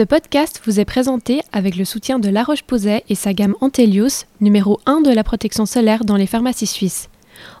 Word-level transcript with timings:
Ce 0.00 0.04
podcast 0.06 0.62
vous 0.64 0.80
est 0.80 0.86
présenté 0.86 1.42
avec 1.52 1.76
le 1.76 1.84
soutien 1.84 2.18
de 2.18 2.30
La 2.30 2.42
Roche-Posay 2.42 3.04
et 3.10 3.14
sa 3.14 3.34
gamme 3.34 3.54
Antelius, 3.60 4.24
numéro 4.40 4.80
1 4.86 5.02
de 5.02 5.10
la 5.10 5.22
protection 5.22 5.66
solaire 5.66 6.06
dans 6.06 6.16
les 6.16 6.26
pharmacies 6.26 6.66
suisses. 6.66 7.10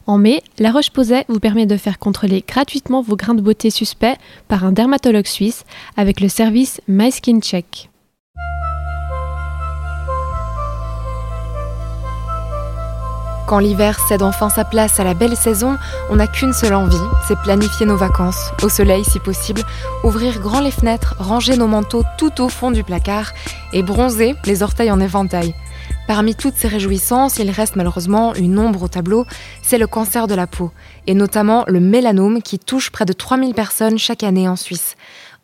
En 0.06 0.16
mai, 0.16 0.42
La 0.58 0.72
Roche-Posay 0.72 1.26
vous 1.28 1.38
permet 1.38 1.66
de 1.66 1.76
faire 1.76 1.98
contrôler 1.98 2.42
gratuitement 2.48 3.02
vos 3.02 3.14
grains 3.14 3.34
de 3.34 3.42
beauté 3.42 3.68
suspects 3.68 4.16
par 4.48 4.64
un 4.64 4.72
dermatologue 4.72 5.26
suisse 5.26 5.66
avec 5.98 6.18
le 6.20 6.30
service 6.30 6.80
My 6.88 7.12
Skin 7.12 7.40
Check. 7.42 7.89
Quand 13.50 13.58
l'hiver 13.58 13.98
cède 14.06 14.22
enfin 14.22 14.48
sa 14.48 14.64
place 14.64 15.00
à 15.00 15.04
la 15.04 15.12
belle 15.12 15.34
saison, 15.34 15.76
on 16.08 16.14
n'a 16.14 16.28
qu'une 16.28 16.52
seule 16.52 16.72
envie, 16.72 16.96
c'est 17.26 17.36
planifier 17.40 17.84
nos 17.84 17.96
vacances, 17.96 18.52
au 18.62 18.68
soleil 18.68 19.02
si 19.04 19.18
possible, 19.18 19.62
ouvrir 20.04 20.38
grand 20.38 20.60
les 20.60 20.70
fenêtres, 20.70 21.16
ranger 21.18 21.56
nos 21.56 21.66
manteaux 21.66 22.04
tout 22.16 22.40
au 22.40 22.48
fond 22.48 22.70
du 22.70 22.84
placard 22.84 23.32
et 23.72 23.82
bronzer 23.82 24.36
les 24.44 24.62
orteils 24.62 24.92
en 24.92 25.00
éventail. 25.00 25.52
Parmi 26.06 26.36
toutes 26.36 26.54
ces 26.54 26.68
réjouissances, 26.68 27.40
il 27.40 27.50
reste 27.50 27.74
malheureusement 27.74 28.36
une 28.36 28.56
ombre 28.56 28.84
au 28.84 28.88
tableau, 28.88 29.26
c'est 29.62 29.78
le 29.78 29.88
cancer 29.88 30.28
de 30.28 30.36
la 30.36 30.46
peau, 30.46 30.70
et 31.08 31.14
notamment 31.14 31.64
le 31.66 31.80
mélanome 31.80 32.42
qui 32.42 32.60
touche 32.60 32.90
près 32.90 33.04
de 33.04 33.12
3000 33.12 33.52
personnes 33.54 33.98
chaque 33.98 34.22
année 34.22 34.46
en 34.46 34.54
Suisse. 34.54 34.94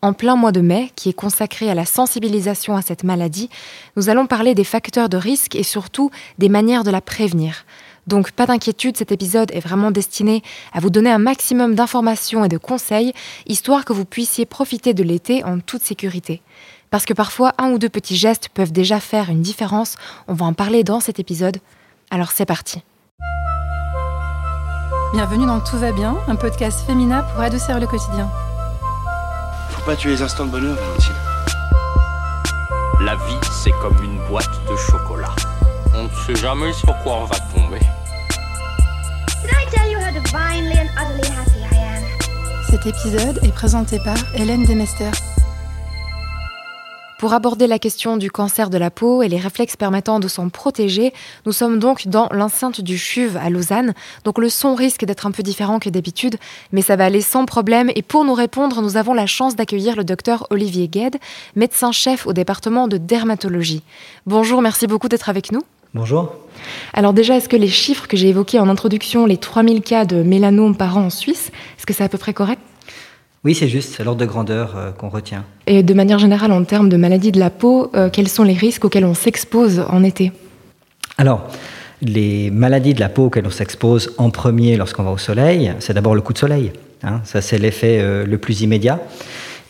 En 0.01 0.13
plein 0.13 0.37
mois 0.37 0.53
de 0.53 0.61
mai, 0.61 0.93
qui 0.95 1.09
est 1.09 1.13
consacré 1.13 1.69
à 1.71 1.75
la 1.75 1.87
sensibilisation 1.87 2.77
à 2.77 2.83
cette 2.83 3.03
maladie, 3.03 3.51
nous 3.97 4.09
allons 4.11 4.29
parler 4.29 4.55
des 4.55 4.63
facteurs 4.63 5.09
de 5.09 5.17
risque 5.17 5.57
et 5.57 5.65
surtout 5.65 6.13
des 6.39 6.49
manières 6.49 6.85
de 6.85 6.93
la 6.93 7.01
prévenir. 7.01 7.65
Donc 8.07 8.31
pas 8.31 8.47
d'inquiétude, 8.47 8.97
cet 8.97 9.11
épisode 9.11 9.51
est 9.53 9.61
vraiment 9.61 9.91
destiné 9.91 10.43
à 10.73 10.81
vous 10.81 10.91
donner 10.91 11.11
un 11.11 11.19
maximum 11.19 11.75
d'informations 11.75 12.45
et 12.45 12.49
de 12.49 12.59
conseils, 12.59 13.13
histoire 13.47 13.85
que 13.85 13.93
vous 13.93 14.05
puissiez 14.05 14.47
profiter 14.47 14.95
de 14.95 15.03
l'été 15.03 15.43
en 15.43 15.59
toute 15.59 15.83
sécurité. 15.83 16.41
Parce 16.91 17.05
que 17.05 17.15
parfois, 17.15 17.53
un 17.59 17.71
ou 17.71 17.79
deux 17.79 17.89
petits 17.89 18.17
gestes 18.17 18.49
peuvent 18.49 18.71
déjà 18.71 19.01
faire 19.01 19.29
une 19.29 19.43
différence, 19.43 19.97
on 20.29 20.35
va 20.35 20.47
en 20.47 20.53
parler 20.53 20.85
dans 20.85 21.01
cet 21.01 21.19
épisode. 21.19 21.59
Alors 22.11 22.31
c'est 22.31 22.47
parti. 22.47 22.83
Bienvenue 25.13 25.47
dans 25.47 25.61
Tout 25.61 25.79
va 25.79 25.91
bien, 25.93 26.17
un 26.29 26.37
podcast 26.37 26.87
féminin 26.87 27.23
pour 27.23 27.41
adoucir 27.41 27.81
le 27.81 27.87
quotidien. 27.87 28.31
Faut 29.71 29.85
pas 29.85 29.97
tuer 29.97 30.11
les 30.11 30.23
instants 30.23 30.47
de 30.47 30.51
bonheur, 30.51 30.77
Valentine. 30.77 31.15
La 33.01 33.17
vie, 33.17 33.39
c'est 33.63 33.73
comme 33.83 33.97
une 34.03 34.19
boîte 34.29 34.51
de 34.71 34.77
chocolat. 34.77 35.35
On 35.95 36.05
ne 36.05 36.09
sait 36.27 36.41
jamais 36.41 36.73
sur 36.73 36.97
quoi 37.03 37.17
on 37.23 37.25
va 37.25 37.37
tomber. 37.55 37.81
Divinely 40.37 40.79
and 40.79 40.89
utterly 41.01 41.29
happy 41.29 41.61
I 41.61 41.79
am? 41.79 42.03
Cet 42.71 42.87
épisode 42.87 43.41
est 43.43 43.53
présenté 43.53 43.99
par 43.99 44.17
Hélène 44.35 44.65
Demester. 44.65 45.11
Pour 47.19 47.33
aborder 47.33 47.67
la 47.67 47.79
question 47.79 48.19
du 48.19 48.31
cancer 48.31 48.69
de 48.69 48.77
la 48.77 48.91
peau 48.91 49.23
et 49.23 49.29
les 49.29 49.39
réflexes 49.39 49.77
permettant 49.77 50.21
de 50.21 50.29
s'en 50.29 50.51
protéger, 50.51 51.15
nous 51.47 51.53
sommes 51.53 51.79
donc 51.79 52.09
dans 52.09 52.29
l'enceinte 52.31 52.83
du 52.83 52.99
CHUV 52.99 53.39
à 53.39 53.49
Lausanne. 53.49 53.95
Donc 54.25 54.39
le 54.39 54.51
son 54.51 54.75
risque 54.75 55.07
d'être 55.07 55.27
un 55.27 55.31
peu 55.31 55.43
différent 55.43 55.79
que 55.79 55.89
d'habitude, 55.89 56.37
mais 56.73 56.83
ça 56.83 56.97
va 56.97 57.07
aller 57.07 57.23
sans 57.23 57.47
problème. 57.47 57.91
Et 57.95 58.03
pour 58.03 58.27
nous 58.27 58.35
répondre, 58.35 58.83
nous 58.83 58.99
avons 58.99 59.15
la 59.15 59.27
chance 59.27 59.57
d'accueillir 59.57 59.97
le 59.97 60.05
docteur 60.05 60.47
Olivier 60.51 60.89
Gued, 60.89 61.17
médecin-chef 61.55 62.27
au 62.27 62.35
département 62.35 62.87
de 62.87 62.99
dermatologie. 62.99 63.83
Bonjour, 64.27 64.61
merci 64.61 64.87
beaucoup 64.87 65.09
d'être 65.09 65.31
avec 65.31 65.53
nous. 65.53 65.63
Bonjour. 65.97 66.35
Alors 66.93 67.15
déjà, 67.15 67.39
est-ce 67.39 67.49
que 67.49 67.57
les 67.57 67.69
chiffres 67.69 68.07
que 68.07 68.19
j'ai 68.19 68.29
évoqués 68.29 68.59
en 68.59 68.69
introduction, 68.69 69.25
les 69.25 69.39
3000 69.39 69.81
cas 69.81 70.05
de 70.05 70.23
mélanome 70.23 70.77
par 70.77 70.99
an 70.99 71.07
en 71.07 71.11
Suisse, 71.11 71.51
est-ce 71.79 71.87
que 71.87 71.95
c'est 71.95 72.05
à 72.05 72.11
peu 72.11 72.19
près 72.19 72.35
correct? 72.35 72.61
Oui, 73.45 73.55
c'est 73.55 73.67
juste, 73.67 73.95
c'est 73.97 74.05
l'ordre 74.05 74.21
de 74.21 74.27
grandeur 74.27 74.75
euh, 74.77 74.91
qu'on 74.91 75.09
retient. 75.09 75.47
Et 75.67 75.83
de 75.83 75.95
manière 75.95 76.19
générale, 76.19 76.53
en 76.53 76.65
termes 76.65 76.91
de 76.91 76.99
maladies 76.99 77.33
de 77.33 77.39
la 77.39 77.49
peau, 77.49 77.91
euh, 77.95 78.11
quels 78.11 78.29
sont 78.29 78.43
les 78.43 78.53
risques 78.53 78.85
auxquels 78.85 79.07
on 79.07 79.15
s'expose 79.15 79.85
en 79.89 80.05
été? 80.05 80.33
Alors, 81.17 81.49
les 82.03 82.51
maladies 82.51 82.93
de 82.93 83.01
la 83.01 83.09
peau 83.09 83.27
auxquelles 83.27 83.47
on 83.47 83.51
s'expose 83.51 84.13
en 84.19 84.29
premier 84.29 84.77
lorsqu'on 84.77 85.03
va 85.03 85.13
au 85.13 85.19
soleil, 85.19 85.73
c'est 85.79 85.95
d'abord 85.95 86.15
le 86.15 86.21
coup 86.21 86.35
de 86.35 86.39
soleil. 86.39 86.73
hein. 87.05 87.23
ça, 87.25 87.41
c'est 87.41 87.57
l'effet 87.57 88.01
euh, 88.01 88.27
le 88.27 88.37
plus 88.37 88.61
immédiat. 88.61 89.01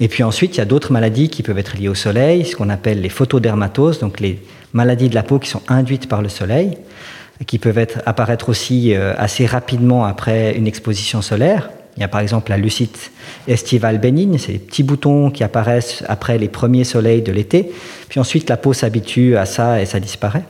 Et 0.00 0.08
puis 0.08 0.24
ensuite, 0.24 0.56
il 0.56 0.58
y 0.58 0.62
a 0.62 0.66
d'autres 0.66 0.92
maladies 0.92 1.28
qui 1.28 1.44
peuvent 1.44 1.58
être 1.58 1.76
liées 1.76 1.88
au 1.88 1.94
soleil, 1.94 2.44
ce 2.44 2.56
qu'on 2.56 2.68
appelle 2.68 3.00
les 3.00 3.08
photodermatoses, 3.10 4.00
donc 4.00 4.18
les 4.18 4.40
maladies 4.76 5.08
de 5.08 5.14
la 5.14 5.22
peau 5.22 5.38
qui 5.38 5.48
sont 5.48 5.62
induites 5.68 6.08
par 6.08 6.22
le 6.22 6.28
soleil, 6.28 6.78
qui 7.46 7.58
peuvent 7.58 7.86
apparaître 8.04 8.48
aussi 8.48 8.94
euh, 8.94 9.14
assez 9.16 9.46
rapidement 9.46 10.04
après 10.04 10.56
une 10.56 10.66
exposition 10.66 11.22
solaire. 11.22 11.70
Il 11.96 12.02
y 12.02 12.04
a 12.04 12.08
par 12.08 12.20
exemple 12.20 12.50
la 12.50 12.58
lucite 12.58 13.10
estivale 13.48 13.98
bénigne, 13.98 14.36
c'est 14.36 14.52
des 14.52 14.58
petits 14.58 14.82
boutons 14.82 15.30
qui 15.30 15.42
apparaissent 15.42 16.04
après 16.08 16.36
les 16.36 16.48
premiers 16.48 16.84
soleils 16.84 17.22
de 17.22 17.32
l'été, 17.32 17.72
puis 18.10 18.20
ensuite 18.20 18.50
la 18.50 18.58
peau 18.58 18.74
s'habitue 18.74 19.36
à 19.36 19.46
ça 19.46 19.80
et 19.80 19.86
ça 19.86 19.98
disparaît. 19.98 20.44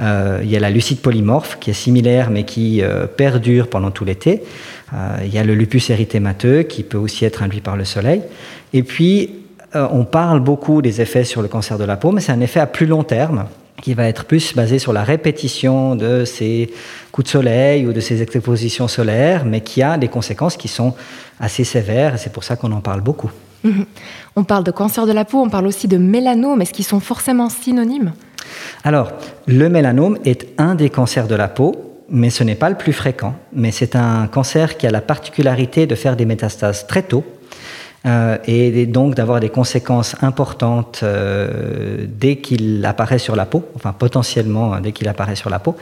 Euh, 0.00 0.40
il 0.42 0.50
y 0.50 0.56
a 0.56 0.60
la 0.60 0.68
lucite 0.68 1.00
polymorphe 1.00 1.58
qui 1.58 1.70
est 1.70 1.74
similaire 1.74 2.28
mais 2.30 2.44
qui 2.44 2.82
euh, 2.82 3.06
perdure 3.06 3.68
pendant 3.68 3.90
tout 3.90 4.04
l'été. 4.04 4.42
Il 5.24 5.34
y 5.34 5.38
a 5.38 5.42
le 5.42 5.56
lupus 5.56 5.90
érythémateux 5.90 6.62
qui 6.62 6.84
peut 6.84 6.96
aussi 6.96 7.24
être 7.24 7.42
induit 7.42 7.60
par 7.60 7.76
le 7.76 7.84
soleil. 7.84 8.22
Et 8.72 8.84
puis, 8.84 9.45
euh, 9.74 9.88
on 9.90 10.04
parle 10.04 10.40
beaucoup 10.40 10.82
des 10.82 11.00
effets 11.00 11.24
sur 11.24 11.42
le 11.42 11.48
cancer 11.48 11.78
de 11.78 11.84
la 11.84 11.96
peau, 11.96 12.12
mais 12.12 12.20
c'est 12.20 12.32
un 12.32 12.40
effet 12.40 12.60
à 12.60 12.66
plus 12.66 12.86
long 12.86 13.02
terme 13.02 13.46
qui 13.82 13.94
va 13.94 14.08
être 14.08 14.24
plus 14.24 14.54
basé 14.54 14.78
sur 14.78 14.92
la 14.92 15.04
répétition 15.04 15.96
de 15.96 16.24
ces 16.24 16.72
coups 17.12 17.26
de 17.26 17.30
soleil 17.30 17.86
ou 17.86 17.92
de 17.92 18.00
ces 18.00 18.22
expositions 18.22 18.88
solaires, 18.88 19.44
mais 19.44 19.60
qui 19.60 19.82
a 19.82 19.98
des 19.98 20.08
conséquences 20.08 20.56
qui 20.56 20.68
sont 20.68 20.94
assez 21.40 21.64
sévères, 21.64 22.14
et 22.14 22.18
c'est 22.18 22.32
pour 22.32 22.44
ça 22.44 22.56
qu'on 22.56 22.72
en 22.72 22.80
parle 22.80 23.02
beaucoup. 23.02 23.30
Mhm. 23.64 23.84
On 24.36 24.44
parle 24.44 24.64
de 24.64 24.70
cancer 24.70 25.06
de 25.06 25.12
la 25.12 25.24
peau, 25.24 25.42
on 25.42 25.50
parle 25.50 25.66
aussi 25.66 25.88
de 25.88 25.98
mélanome. 25.98 26.62
Est-ce 26.62 26.72
qu'ils 26.72 26.84
sont 26.84 27.00
forcément 27.00 27.50
synonymes? 27.50 28.12
Alors, 28.84 29.12
le 29.46 29.68
mélanome 29.68 30.18
est 30.24 30.46
un 30.58 30.74
des 30.74 30.88
cancers 30.88 31.26
de 31.26 31.34
la 31.34 31.48
peau, 31.48 31.74
mais 32.08 32.30
ce 32.30 32.44
n'est 32.44 32.54
pas 32.54 32.70
le 32.70 32.76
plus 32.76 32.92
fréquent. 32.92 33.34
Mais 33.52 33.72
c'est 33.72 33.96
un 33.96 34.26
cancer 34.28 34.76
qui 34.76 34.86
a 34.86 34.90
la 34.90 35.00
particularité 35.00 35.86
de 35.86 35.94
faire 35.94 36.16
des 36.16 36.24
métastases 36.24 36.86
très 36.86 37.02
tôt 37.02 37.24
euh, 38.06 38.38
et 38.46 38.86
donc 38.86 39.14
d'avoir 39.16 39.40
des 39.40 39.48
conséquences 39.48 40.14
importantes 40.22 41.00
euh, 41.02 42.06
dès 42.08 42.36
qu'il 42.36 42.84
apparaît 42.84 43.18
sur 43.18 43.34
la 43.34 43.46
peau, 43.46 43.64
enfin 43.74 43.92
potentiellement 43.92 44.74
euh, 44.74 44.80
dès 44.80 44.92
qu'il 44.92 45.08
apparaît 45.08 45.34
sur 45.34 45.50
la 45.50 45.58
peau. 45.58 45.74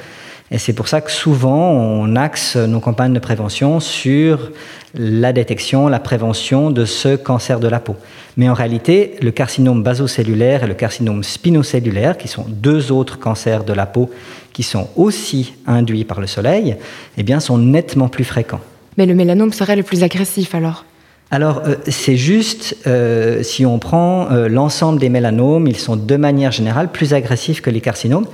Et 0.51 0.59
c'est 0.59 0.73
pour 0.73 0.89
ça 0.89 1.01
que 1.01 1.11
souvent 1.11 1.71
on 1.73 2.17
axe 2.17 2.57
nos 2.57 2.81
campagnes 2.81 3.13
de 3.13 3.19
prévention 3.19 3.81
sur 3.81 4.53
la 4.95 5.33
détection, 5.33 5.89
la 5.89 5.99
prévention 5.99 6.71
de 6.71 6.85
ce 6.85 7.17
cancer 7.17 7.61
de 7.61 7.69
la 7.69 7.81
peau. 7.81 7.97
Mais 8.37 8.49
en 8.49 8.55
réalité, 8.55 9.17
le 9.21 9.31
carcinome 9.31 9.83
basocellulaire 9.83 10.65
et 10.65 10.67
le 10.67 10.75
carcinome 10.75 11.25
spinocellulaire, 11.25 12.17
qui 12.17 12.29
sont 12.29 12.47
deux 12.49 12.93
autres 12.93 13.19
cancers 13.19 13.65
de 13.65 13.73
la 13.73 13.87
peau 13.87 14.11
qui 14.53 14.63
sont 14.63 14.89
aussi 14.97 15.55
induits 15.67 16.05
par 16.05 16.21
le 16.21 16.27
soleil, 16.27 16.77
eh 17.19 17.23
bien, 17.23 17.41
sont 17.41 17.59
nettement 17.59 18.09
plus 18.09 18.25
fréquents. 18.25 18.61
Mais 18.97 19.07
le 19.07 19.15
mélanome 19.15 19.53
serait 19.53 19.77
le 19.77 19.83
plus 19.83 20.05
agressif 20.05 20.55
alors? 20.55 20.85
Alors, 21.31 21.63
euh, 21.67 21.77
c'est 21.89 22.17
juste, 22.17 22.77
euh, 22.87 23.43
si 23.43 23.67
on 23.67 23.79
prend 23.79 24.31
euh, 24.31 24.49
l'ensemble 24.49 25.01
des 25.01 25.09
mélanomes, 25.09 25.67
ils 25.67 25.77
sont 25.77 25.97
de 25.97 26.17
manière 26.17 26.53
générale 26.53 26.93
plus 26.93 27.15
agressifs 27.15 27.61
que 27.61 27.71
les 27.71 27.81
carcinomes. 27.81 28.27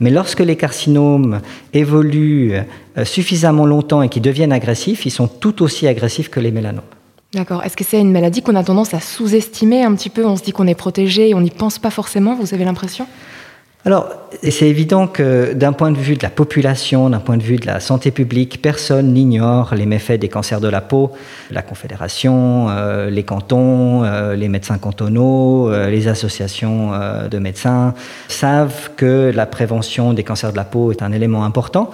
Mais 0.00 0.10
lorsque 0.10 0.40
les 0.40 0.56
carcinomes 0.56 1.40
évoluent 1.72 2.52
suffisamment 3.04 3.64
longtemps 3.64 4.02
et 4.02 4.10
qu'ils 4.10 4.20
deviennent 4.20 4.52
agressifs, 4.52 5.06
ils 5.06 5.10
sont 5.10 5.26
tout 5.26 5.62
aussi 5.62 5.86
agressifs 5.86 6.28
que 6.28 6.38
les 6.38 6.50
mélanomes. 6.50 6.84
D'accord. 7.32 7.64
Est-ce 7.64 7.78
que 7.78 7.84
c'est 7.84 7.98
une 7.98 8.12
maladie 8.12 8.42
qu'on 8.42 8.56
a 8.56 8.62
tendance 8.62 8.92
à 8.92 9.00
sous-estimer 9.00 9.84
un 9.84 9.94
petit 9.94 10.10
peu? 10.10 10.26
On 10.26 10.36
se 10.36 10.42
dit 10.42 10.52
qu'on 10.52 10.66
est 10.66 10.74
protégé 10.74 11.30
et 11.30 11.34
on 11.34 11.40
n'y 11.40 11.50
pense 11.50 11.78
pas 11.78 11.90
forcément, 11.90 12.34
vous 12.34 12.52
avez 12.52 12.66
l'impression? 12.66 13.06
Alors, 13.86 14.08
c'est 14.42 14.68
évident 14.68 15.06
que 15.06 15.52
d'un 15.52 15.72
point 15.72 15.92
de 15.92 15.96
vue 15.96 16.16
de 16.16 16.22
la 16.24 16.28
population, 16.28 17.08
d'un 17.08 17.20
point 17.20 17.36
de 17.36 17.42
vue 17.44 17.54
de 17.54 17.66
la 17.66 17.78
santé 17.78 18.10
publique, 18.10 18.60
personne 18.60 19.12
n'ignore 19.12 19.76
les 19.76 19.86
méfaits 19.86 20.18
des 20.18 20.28
cancers 20.28 20.60
de 20.60 20.66
la 20.66 20.80
peau. 20.80 21.12
La 21.52 21.62
Confédération, 21.62 22.66
euh, 22.68 23.10
les 23.10 23.22
cantons, 23.22 24.02
euh, 24.02 24.34
les 24.34 24.48
médecins 24.48 24.78
cantonaux, 24.78 25.70
euh, 25.70 25.88
les 25.88 26.08
associations 26.08 26.90
de 27.30 27.38
médecins 27.38 27.94
savent 28.26 28.90
que 28.96 29.30
la 29.32 29.46
prévention 29.46 30.14
des 30.14 30.24
cancers 30.24 30.50
de 30.50 30.56
la 30.56 30.64
peau 30.64 30.90
est 30.90 31.02
un 31.02 31.12
élément 31.12 31.44
important. 31.44 31.92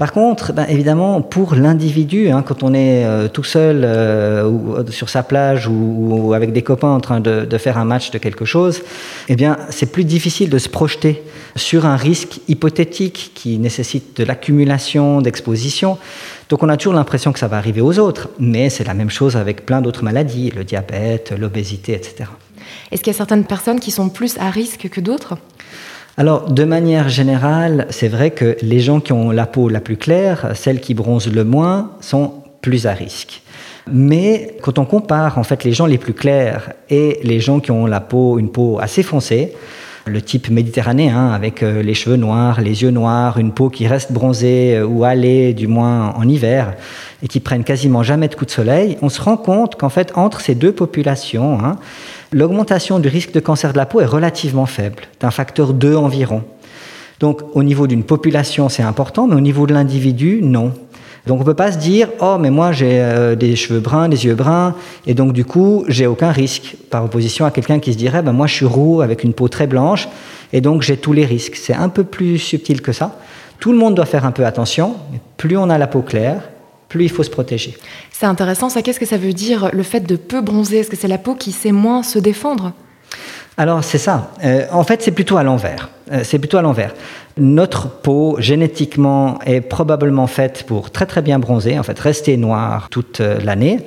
Par 0.00 0.14
contre, 0.14 0.54
ben, 0.54 0.64
évidemment, 0.66 1.20
pour 1.20 1.54
l'individu, 1.54 2.30
hein, 2.30 2.40
quand 2.40 2.62
on 2.62 2.72
est 2.72 3.04
euh, 3.04 3.28
tout 3.28 3.44
seul 3.44 3.82
euh, 3.84 4.48
ou, 4.48 4.76
euh, 4.76 4.86
sur 4.88 5.10
sa 5.10 5.22
plage 5.22 5.68
ou, 5.68 6.32
avec 6.32 6.54
des 6.54 6.62
copains 6.62 6.88
en 6.88 7.00
train 7.00 7.20
de, 7.20 7.44
de 7.44 7.58
faire 7.58 7.76
un 7.76 7.84
match 7.84 8.10
de 8.10 8.16
quelque 8.16 8.46
chose, 8.46 8.80
eh 9.28 9.36
bien, 9.36 9.58
c'est 9.68 9.92
plus 9.92 10.04
difficile 10.04 10.48
de 10.48 10.56
se 10.56 10.70
projeter 10.70 11.22
sur 11.54 11.84
un 11.84 11.96
risque 11.96 12.40
hypothétique 12.48 13.32
qui 13.34 13.58
nécessite 13.58 14.16
de 14.16 14.24
l'accumulation 14.24 15.20
d'exposition. 15.20 15.98
Donc, 16.48 16.62
on 16.62 16.70
a 16.70 16.78
toujours 16.78 16.94
l'impression 16.94 17.30
que 17.34 17.38
ça 17.38 17.48
va 17.48 17.58
arriver 17.58 17.82
aux 17.82 17.98
autres, 17.98 18.30
mais 18.38 18.70
c'est 18.70 18.84
la 18.84 18.94
même 18.94 19.10
chose 19.10 19.36
avec 19.36 19.66
plein 19.66 19.82
d'autres 19.82 20.02
maladies, 20.02 20.50
le 20.50 20.64
diabète, 20.64 21.34
l'obésité, 21.38 21.92
etc. 21.92 22.30
Est-ce 22.90 23.02
qu'il 23.02 23.12
y 23.12 23.16
a 23.16 23.18
certaines 23.18 23.44
personnes 23.44 23.80
qui 23.80 23.90
sont 23.90 24.08
plus 24.08 24.38
à 24.38 24.48
risque 24.48 24.88
que 24.88 25.02
d'autres? 25.02 25.36
Alors, 26.20 26.52
de 26.52 26.64
manière 26.64 27.08
générale, 27.08 27.86
c'est 27.88 28.08
vrai 28.08 28.30
que 28.30 28.54
les 28.60 28.80
gens 28.80 29.00
qui 29.00 29.14
ont 29.14 29.30
la 29.30 29.46
peau 29.46 29.70
la 29.70 29.80
plus 29.80 29.96
claire, 29.96 30.50
celles 30.52 30.78
qui 30.78 30.92
bronzent 30.92 31.32
le 31.32 31.44
moins, 31.44 31.92
sont 32.02 32.42
plus 32.60 32.86
à 32.86 32.92
risque. 32.92 33.40
Mais 33.90 34.54
quand 34.60 34.78
on 34.78 34.84
compare 34.84 35.38
en 35.38 35.44
fait 35.44 35.64
les 35.64 35.72
gens 35.72 35.86
les 35.86 35.96
plus 35.96 36.12
clairs 36.12 36.74
et 36.90 37.20
les 37.22 37.40
gens 37.40 37.58
qui 37.58 37.70
ont 37.70 37.86
la 37.86 38.00
peau, 38.00 38.38
une 38.38 38.50
peau 38.50 38.78
assez 38.82 39.02
foncée, 39.02 39.54
le 40.04 40.20
type 40.20 40.50
méditerranéen 40.50 41.30
avec 41.30 41.62
euh, 41.62 41.82
les 41.82 41.94
cheveux 41.94 42.16
noirs, 42.16 42.60
les 42.60 42.82
yeux 42.82 42.90
noirs, 42.90 43.38
une 43.38 43.52
peau 43.52 43.70
qui 43.70 43.86
reste 43.86 44.12
bronzée 44.12 44.76
euh, 44.76 44.84
ou 44.84 45.06
hâlée 45.06 45.54
du 45.54 45.68
moins 45.68 46.10
en 46.10 46.28
hiver 46.28 46.74
et 47.22 47.28
qui 47.28 47.40
prennent 47.40 47.64
quasiment 47.64 48.02
jamais 48.02 48.28
de 48.28 48.34
coups 48.34 48.48
de 48.48 48.54
soleil, 48.54 48.98
on 49.00 49.08
se 49.08 49.22
rend 49.22 49.38
compte 49.38 49.76
qu'en 49.76 49.88
fait 49.88 50.12
entre 50.16 50.42
ces 50.42 50.54
deux 50.54 50.72
populations, 50.72 51.64
hein, 51.64 51.76
l'augmentation 52.32 52.98
du 52.98 53.08
risque 53.08 53.32
de 53.32 53.40
cancer 53.40 53.72
de 53.72 53.78
la 53.78 53.86
peau 53.86 54.00
est 54.00 54.06
relativement 54.06 54.66
faible, 54.66 55.04
d'un 55.20 55.30
facteur 55.30 55.72
2 55.72 55.94
environ. 55.96 56.42
Donc 57.18 57.42
au 57.54 57.62
niveau 57.62 57.86
d'une 57.86 58.04
population 58.04 58.68
c'est 58.68 58.82
important, 58.82 59.26
mais 59.26 59.34
au 59.34 59.40
niveau 59.40 59.66
de 59.66 59.74
l'individu 59.74 60.40
non. 60.42 60.72
Donc 61.26 61.36
on 61.36 61.40
ne 61.40 61.44
peut 61.44 61.54
pas 61.54 61.72
se 61.72 61.78
dire 61.78 62.08
oh 62.20 62.36
mais 62.40 62.50
moi 62.50 62.72
j'ai 62.72 63.00
euh, 63.00 63.36
des 63.36 63.56
cheveux 63.56 63.80
bruns, 63.80 64.08
des 64.08 64.24
yeux 64.24 64.34
bruns 64.34 64.74
et 65.06 65.12
donc 65.12 65.34
du 65.34 65.44
coup 65.44 65.84
j'ai 65.86 66.06
aucun 66.06 66.32
risque 66.32 66.76
par 66.88 67.04
opposition 67.04 67.44
à 67.44 67.50
quelqu'un 67.50 67.78
qui 67.78 67.92
se 67.92 67.98
dirait 67.98 68.22
ben 68.22 68.32
moi 68.32 68.46
je 68.46 68.54
suis 68.54 68.64
roux 68.64 69.02
avec 69.02 69.22
une 69.22 69.34
peau 69.34 69.48
très 69.48 69.66
blanche 69.66 70.08
et 70.52 70.62
donc 70.62 70.82
j'ai 70.82 70.96
tous 70.96 71.12
les 71.12 71.26
risques. 71.26 71.56
C'est 71.56 71.74
un 71.74 71.90
peu 71.90 72.04
plus 72.04 72.38
subtil 72.38 72.80
que 72.80 72.92
ça. 72.92 73.18
Tout 73.58 73.72
le 73.72 73.78
monde 73.78 73.94
doit 73.94 74.06
faire 74.06 74.24
un 74.24 74.32
peu 74.32 74.46
attention. 74.46 74.94
Plus 75.36 75.58
on 75.58 75.68
a 75.68 75.76
la 75.76 75.86
peau 75.86 76.00
claire, 76.00 76.40
plus 76.90 77.04
il 77.04 77.10
faut 77.10 77.22
se 77.22 77.30
protéger. 77.30 77.78
C'est 78.12 78.26
intéressant 78.26 78.68
ça. 78.68 78.82
Qu'est-ce 78.82 79.00
que 79.00 79.06
ça 79.06 79.16
veut 79.16 79.32
dire 79.32 79.70
le 79.72 79.82
fait 79.82 80.00
de 80.00 80.16
peu 80.16 80.42
bronzer? 80.42 80.80
Est-ce 80.80 80.90
que 80.90 80.96
c'est 80.96 81.08
la 81.08 81.16
peau 81.16 81.34
qui 81.34 81.52
sait 81.52 81.72
moins 81.72 82.02
se 82.02 82.18
défendre? 82.18 82.74
Alors 83.56 83.84
c'est 83.84 83.98
ça. 83.98 84.32
Euh, 84.42 84.64
en 84.72 84.84
fait, 84.84 85.02
c'est 85.02 85.10
plutôt 85.10 85.36
à 85.36 85.42
l'envers. 85.42 85.90
Euh, 86.12 86.20
c'est 86.24 86.38
plutôt 86.38 86.56
à 86.56 86.62
l'envers. 86.62 86.94
Notre 87.36 87.88
peau, 87.88 88.36
génétiquement, 88.38 89.38
est 89.44 89.60
probablement 89.60 90.26
faite 90.26 90.64
pour 90.66 90.90
très 90.90 91.04
très 91.04 91.20
bien 91.20 91.38
bronzer, 91.38 91.78
en 91.78 91.82
fait, 91.82 91.98
rester 91.98 92.38
noire 92.38 92.88
toute 92.90 93.20
euh, 93.20 93.38
l'année. 93.44 93.80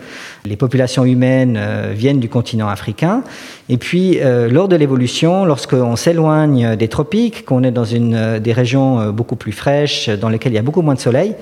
Les 0.45 0.55
populations 0.57 1.05
humaines 1.05 1.59
viennent 1.93 2.19
du 2.19 2.29
continent 2.29 2.67
africain. 2.67 3.23
Et 3.69 3.77
puis, 3.77 4.19
lors 4.49 4.67
de 4.67 4.75
l'évolution, 4.75 5.45
lorsqu'on 5.45 5.95
s'éloigne 5.95 6.75
des 6.75 6.89
tropiques, 6.89 7.45
qu'on 7.45 7.63
est 7.63 7.71
dans 7.71 7.85
une, 7.85 8.39
des 8.39 8.51
régions 8.51 9.11
beaucoup 9.11 9.37
plus 9.37 9.53
fraîches, 9.53 10.09
dans 10.09 10.27
lesquelles 10.27 10.51
il 10.51 10.55
y 10.55 10.59
a 10.59 10.61
beaucoup 10.61 10.81
moins 10.81 10.95
de 10.95 10.99
soleil, 10.99 11.35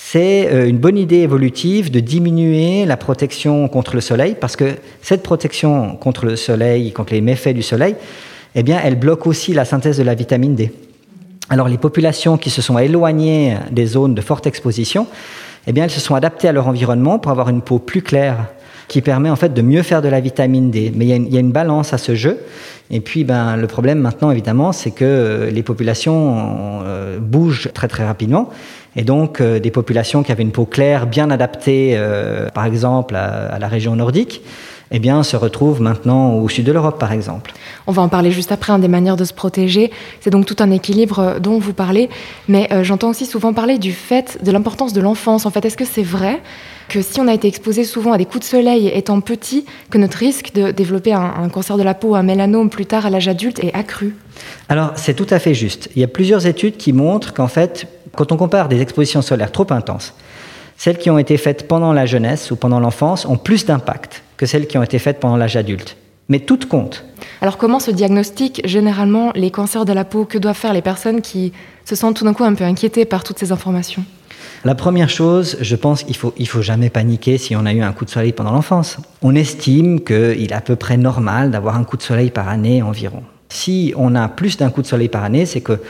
c'est 0.00 0.48
euh, 0.52 0.68
une 0.68 0.78
bonne 0.78 0.96
idée 0.96 1.18
évolutive 1.18 1.90
de 1.90 1.98
diminuer 1.98 2.86
la 2.86 2.96
protection 2.96 3.66
contre 3.66 3.96
le 3.96 4.00
soleil, 4.00 4.36
parce 4.40 4.54
que 4.54 4.76
cette 5.02 5.24
protection 5.24 5.96
contre 5.96 6.24
le 6.24 6.36
soleil, 6.36 6.92
contre 6.92 7.12
les 7.12 7.20
méfaits 7.20 7.52
du 7.52 7.62
soleil, 7.62 7.96
eh 8.54 8.62
bien, 8.62 8.80
elle 8.82 8.94
bloque 8.94 9.26
aussi 9.26 9.52
la 9.52 9.64
synthèse 9.64 9.98
de 9.98 10.04
la 10.04 10.14
vitamine 10.14 10.54
D. 10.54 10.72
Alors, 11.50 11.68
les 11.68 11.78
populations 11.78 12.38
qui 12.38 12.48
se 12.48 12.62
sont 12.62 12.78
éloignées 12.78 13.56
des 13.72 13.86
zones 13.86 14.14
de 14.14 14.20
forte 14.20 14.46
exposition, 14.46 15.08
eh 15.66 15.72
bien, 15.72 15.84
elles 15.84 15.90
se 15.90 16.00
sont 16.00 16.14
adaptées 16.14 16.46
à 16.46 16.52
leur 16.52 16.68
environnement 16.68 17.18
pour 17.18 17.32
avoir 17.32 17.48
une 17.48 17.60
peau 17.60 17.80
plus 17.80 18.00
claire, 18.00 18.46
qui 18.88 19.02
permet 19.02 19.30
en 19.30 19.36
fait 19.36 19.54
de 19.54 19.62
mieux 19.62 19.82
faire 19.82 20.02
de 20.02 20.08
la 20.08 20.18
vitamine 20.18 20.70
D. 20.70 20.90
Mais 20.94 21.04
il 21.04 21.32
y 21.32 21.36
a 21.36 21.40
une, 21.40 21.52
balance 21.52 21.92
à 21.92 21.98
ce 21.98 22.14
jeu. 22.14 22.38
Et 22.90 23.00
puis, 23.00 23.24
ben, 23.24 23.56
le 23.56 23.66
problème 23.66 23.98
maintenant, 23.98 24.30
évidemment, 24.30 24.72
c'est 24.72 24.90
que 24.90 25.04
euh, 25.04 25.50
les 25.50 25.62
populations 25.62 26.82
euh, 26.84 27.18
bougent 27.20 27.68
très 27.74 27.86
très 27.86 28.04
rapidement. 28.06 28.48
Et 28.96 29.04
donc, 29.04 29.40
euh, 29.40 29.60
des 29.60 29.70
populations 29.70 30.22
qui 30.22 30.32
avaient 30.32 30.42
une 30.42 30.52
peau 30.52 30.64
claire, 30.64 31.06
bien 31.06 31.30
adaptée, 31.30 31.98
par 32.54 32.64
exemple, 32.64 33.14
à, 33.14 33.58
la 33.58 33.68
région 33.68 33.94
nordique, 33.94 34.42
eh 34.90 34.98
bien, 34.98 35.22
se 35.22 35.36
retrouvent 35.36 35.80
maintenant 35.80 36.34
au 36.34 36.48
sud 36.48 36.64
de 36.64 36.72
l'Europe, 36.72 36.98
par 36.98 37.12
exemple. 37.12 37.52
On 37.86 37.92
va 37.92 38.02
en 38.02 38.08
parler 38.08 38.30
juste 38.30 38.52
après, 38.52 38.72
hein, 38.72 38.78
des 38.78 38.88
manières 38.88 39.16
de 39.16 39.24
se 39.24 39.32
protéger. 39.32 39.90
C'est 40.20 40.30
donc 40.30 40.46
tout 40.46 40.56
un 40.60 40.70
équilibre 40.70 41.18
euh, 41.18 41.38
dont 41.38 41.58
vous 41.58 41.72
parlez. 41.72 42.08
Mais 42.48 42.68
j'entends 42.82 43.10
aussi 43.10 43.26
souvent 43.26 43.52
parler 43.52 43.78
du 43.78 43.92
fait, 43.92 44.38
de 44.42 44.50
l'importance 44.50 44.92
de 44.92 45.00
l'enfance. 45.00 45.46
En 45.46 45.50
fait, 45.50 45.64
est-ce 45.64 45.76
que 45.76 45.84
c'est 45.84 46.02
vrai 46.02 46.40
que 46.88 47.02
si 47.02 47.20
on 47.20 47.28
a 47.28 47.34
été 47.34 47.48
exposé 47.48 47.84
souvent 47.84 48.12
à 48.12 48.18
des 48.18 48.24
coups 48.24 48.40
de 48.40 48.44
soleil 48.44 48.88
étant 48.88 49.20
petit, 49.20 49.66
que 49.90 49.98
notre 49.98 50.16
risque 50.16 50.54
de 50.54 50.70
développer 50.70 51.12
un, 51.12 51.34
un 51.42 51.48
cancer 51.50 51.76
de 51.76 51.82
la 51.82 51.94
peau, 51.94 52.14
un 52.14 52.22
mélanome 52.22 52.70
plus 52.70 52.86
tard 52.86 53.04
à 53.04 53.10
l'âge 53.10 53.28
adulte 53.28 53.62
est 53.62 53.74
accru? 53.74 54.16
Alors, 54.68 54.92
c'est 54.96 55.14
tout 55.14 55.26
à 55.30 55.38
fait 55.38 55.54
juste. 55.54 55.90
Il 55.96 56.00
y 56.00 56.04
a 56.04 56.08
plusieurs 56.08 56.46
études 56.46 56.76
qui 56.76 56.92
montrent 56.92 57.34
qu'en 57.34 57.48
fait, 57.48 57.86
quand 58.16 58.32
on 58.32 58.36
compare 58.36 58.68
des 58.68 58.80
expositions 58.80 59.22
solaires 59.22 59.52
trop 59.52 59.66
intenses, 59.70 60.14
celles 60.78 60.96
qui 60.96 61.10
ont 61.10 61.18
été 61.18 61.36
faites 61.36 61.68
pendant 61.68 61.92
la 61.92 62.06
jeunesse 62.06 62.50
ou 62.50 62.56
pendant 62.56 62.80
l'enfance 62.80 63.26
ont 63.26 63.36
plus 63.36 63.66
d'impact 63.66 64.22
que 64.36 64.46
celles 64.46 64.66
qui 64.66 64.78
ont 64.78 64.82
été 64.82 64.98
faites 64.98 65.20
pendant 65.20 65.36
l'âge 65.36 65.56
adulte. 65.56 65.96
Mais 66.28 66.38
toutes 66.38 66.66
comptent. 66.66 67.04
Alors 67.40 67.58
comment 67.58 67.80
se 67.80 67.90
diagnostiquent 67.90 68.62
généralement 68.64 69.32
les 69.34 69.50
cancers 69.50 69.84
de 69.84 69.92
la 69.92 70.04
peau? 70.04 70.24
Que 70.24 70.38
doivent 70.38 70.56
faire 70.56 70.72
les 70.72 70.82
personnes 70.82 71.20
qui 71.20 71.52
se 71.84 71.96
sentent 71.96 72.16
tout 72.16 72.24
d'un 72.24 72.32
coup 72.32 72.44
un 72.44 72.54
peu 72.54 72.64
inquiétées 72.64 73.04
par 73.06 73.24
toutes 73.24 73.38
ces 73.38 73.50
informations? 73.50 74.04
La 74.64 74.74
première 74.74 75.08
chose, 75.08 75.56
je 75.60 75.76
pense 75.76 76.04
qu'il 76.04 76.16
faut, 76.16 76.32
il 76.36 76.48
faut 76.48 76.62
jamais 76.62 76.90
paniquer 76.90 77.38
si 77.38 77.56
on 77.56 77.66
a 77.66 77.72
eu 77.72 77.80
un 77.80 77.92
coup 77.92 78.04
de 78.04 78.10
soleil 78.10 78.32
pendant 78.32 78.52
l'enfance. 78.52 78.98
On 79.22 79.34
estime 79.34 80.00
qu'il 80.00 80.50
est 80.50 80.52
à 80.52 80.60
peu 80.60 80.76
près 80.76 80.96
normal 80.96 81.50
d'avoir 81.50 81.76
un 81.76 81.84
coup 81.84 81.96
de 81.96 82.02
soleil 82.02 82.30
par 82.30 82.48
année 82.48 82.82
environ. 82.82 83.22
Si 83.48 83.94
on 83.96 84.14
a 84.14 84.28
plus 84.28 84.56
d'un 84.58 84.70
coup 84.70 84.82
de 84.82 84.86
soleil 84.86 85.08
par 85.08 85.24
année, 85.24 85.46
c'est 85.46 85.60
que 85.60 85.80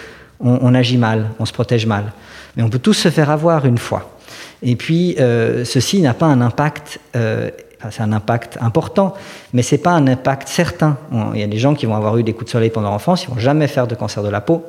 on, 0.41 0.73
agit 0.75 0.99
mal, 0.99 1.31
on 1.41 1.44
se 1.44 1.52
protège 1.52 1.87
mal. 1.87 2.12
Mais 2.56 2.62
on 2.62 2.70
peut 2.70 2.79
tous 2.79 2.94
se 2.94 3.11
faire 3.11 3.31
avoir 3.31 3.67
une 3.67 3.79
fois. 3.79 4.18
Et 4.62 4.76
puis, 4.76 5.16
euh, 5.19 5.64
ceci 5.64 6.00
n'a 6.00 6.14
pas 6.14 6.26
un 6.26 6.40
impact, 6.40 7.00
euh, 7.16 7.50
c'est 7.90 8.02
un 8.02 8.12
impact 8.12 8.58
important, 8.60 9.14
mais 9.52 9.62
c'est 9.62 9.78
pas 9.78 9.92
un 9.92 10.06
impact 10.06 10.48
certain. 10.48 10.96
Il 11.34 11.40
y 11.40 11.44
a 11.44 11.46
des 11.46 11.58
gens 11.58 11.75
qui 11.75 11.86
vont 11.86 11.94
avoir 11.94 12.16
eu 12.19 12.22
des 12.22 12.32
coups 12.32 12.46
de 12.46 12.50
soleil 12.50 12.70
pendant 12.70 12.90
l'enfance, 12.90 13.25
ils 13.25 13.30
vont 13.30 13.38
jamais 13.38 13.69
faire 13.69 13.86
de 13.86 13.94
cancer 13.94 14.22
de 14.22 14.28
la 14.28 14.40
peau. 14.40 14.64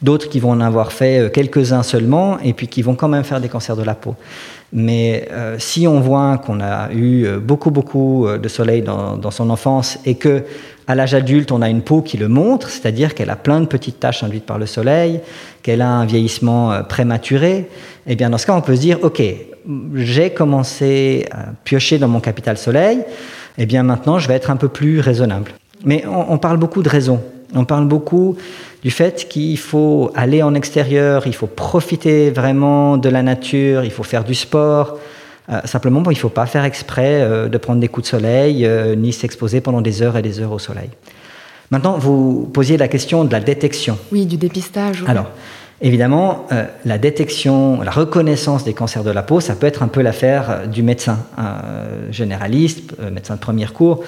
D'autres 0.00 0.28
qui 0.28 0.40
vont 0.40 0.50
en 0.50 0.60
avoir 0.60 0.92
fait 0.92 1.20
euh, 1.20 1.28
quelques-uns 1.28 1.84
seulement, 1.84 2.38
et 2.40 2.52
puis 2.52 2.66
qui 2.66 2.82
vont 2.82 2.96
quand 2.96 3.08
même 3.08 3.22
faire 3.22 3.40
des 3.40 3.48
cancers 3.48 3.76
de 3.76 3.84
la 3.84 3.94
peau. 3.94 4.16
Mais 4.74 5.28
si 5.58 5.86
on 5.86 6.00
voit 6.00 6.38
qu'on 6.38 6.58
a 6.62 6.90
eu 6.94 7.28
beaucoup, 7.36 7.70
beaucoup 7.70 8.26
de 8.42 8.48
soleil 8.48 8.80
dans, 8.80 9.18
dans 9.18 9.30
son 9.30 9.50
enfance 9.50 9.98
et 10.06 10.14
que 10.14 10.44
à 10.86 10.94
l'âge 10.94 11.14
adulte, 11.14 11.52
on 11.52 11.62
a 11.62 11.68
une 11.68 11.82
peau 11.82 12.02
qui 12.02 12.16
le 12.16 12.28
montre, 12.28 12.68
c'est-à-dire 12.68 13.14
qu'elle 13.14 13.30
a 13.30 13.36
plein 13.36 13.60
de 13.60 13.66
petites 13.66 14.00
taches 14.00 14.22
induites 14.22 14.46
par 14.46 14.58
le 14.58 14.66
soleil, 14.66 15.20
qu'elle 15.62 15.80
a 15.80 15.88
un 15.88 16.04
vieillissement 16.04 16.72
euh, 16.72 16.82
prématuré. 16.82 17.68
Eh 18.06 18.16
bien, 18.16 18.30
dans 18.30 18.38
ce 18.38 18.46
cas, 18.46 18.54
on 18.54 18.60
peut 18.60 18.74
se 18.74 18.80
dire, 18.80 18.98
OK, 19.02 19.22
j'ai 19.94 20.30
commencé 20.30 21.26
à 21.30 21.50
piocher 21.64 21.98
dans 21.98 22.08
mon 22.08 22.20
capital 22.20 22.58
soleil, 22.58 23.04
eh 23.58 23.66
bien 23.66 23.82
maintenant, 23.82 24.18
je 24.18 24.26
vais 24.26 24.34
être 24.34 24.50
un 24.50 24.56
peu 24.56 24.68
plus 24.68 25.00
raisonnable. 25.00 25.52
Mais 25.84 26.04
on, 26.06 26.32
on 26.32 26.38
parle 26.38 26.56
beaucoup 26.56 26.82
de 26.82 26.88
raison. 26.88 27.20
On 27.54 27.64
parle 27.64 27.86
beaucoup 27.86 28.36
du 28.82 28.90
fait 28.90 29.28
qu'il 29.28 29.58
faut 29.58 30.10
aller 30.14 30.42
en 30.42 30.54
extérieur, 30.54 31.26
il 31.26 31.34
faut 31.34 31.46
profiter 31.46 32.30
vraiment 32.30 32.96
de 32.96 33.08
la 33.08 33.22
nature, 33.22 33.84
il 33.84 33.90
faut 33.90 34.02
faire 34.02 34.24
du 34.24 34.34
sport, 34.34 34.98
euh, 35.50 35.60
simplement, 35.64 36.02
il 36.06 36.14
ne 36.14 36.14
faut 36.14 36.28
pas 36.28 36.46
faire 36.46 36.64
exprès 36.64 37.20
euh, 37.20 37.48
de 37.48 37.58
prendre 37.58 37.80
des 37.80 37.88
coups 37.88 38.06
de 38.06 38.10
soleil, 38.10 38.64
euh, 38.64 38.94
ni 38.94 39.12
s'exposer 39.12 39.60
pendant 39.60 39.80
des 39.80 40.02
heures 40.02 40.16
et 40.16 40.22
des 40.22 40.40
heures 40.40 40.52
au 40.52 40.58
soleil. 40.58 40.90
Maintenant, 41.70 41.98
vous 41.98 42.48
posiez 42.52 42.76
la 42.76 42.88
question 42.88 43.24
de 43.24 43.32
la 43.32 43.40
détection. 43.40 43.98
Oui, 44.12 44.26
du 44.26 44.36
dépistage. 44.36 45.02
Alors, 45.08 45.30
évidemment, 45.80 46.46
la 46.84 46.98
détection, 46.98 47.80
la 47.80 47.90
reconnaissance 47.90 48.62
des 48.62 48.74
cancers 48.74 49.02
de 49.02 49.10
la 49.10 49.22
peau, 49.22 49.40
ça 49.40 49.54
peut 49.54 49.66
être 49.66 49.82
un 49.82 49.88
peu 49.88 50.02
l'affaire 50.02 50.68
du 50.68 50.82
médecin 50.82 51.20
généraliste, 52.10 52.92
médecin 53.10 53.36
de 53.36 53.40
premier 53.40 53.64
cours, 53.68 54.04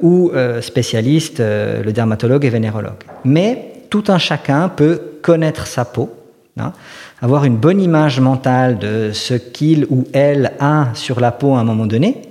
ou 0.00 0.30
spécialiste, 0.60 1.40
le 1.40 1.90
dermatologue 1.90 2.44
et 2.44 2.50
vénérologue. 2.50 3.02
Mais 3.24 3.72
tout 3.90 4.04
un 4.06 4.18
chacun 4.18 4.68
peut 4.68 5.00
connaître 5.20 5.66
sa 5.66 5.84
peau. 5.84 6.14
Hein, 6.58 6.72
avoir 7.20 7.44
une 7.44 7.56
bonne 7.56 7.80
image 7.80 8.20
mentale 8.20 8.78
de 8.78 9.10
ce 9.12 9.34
qu'il 9.34 9.86
ou 9.90 10.04
elle 10.12 10.52
a 10.60 10.88
sur 10.94 11.20
la 11.20 11.32
peau 11.32 11.54
à 11.54 11.60
un 11.60 11.64
moment 11.64 11.86
donné, 11.86 12.22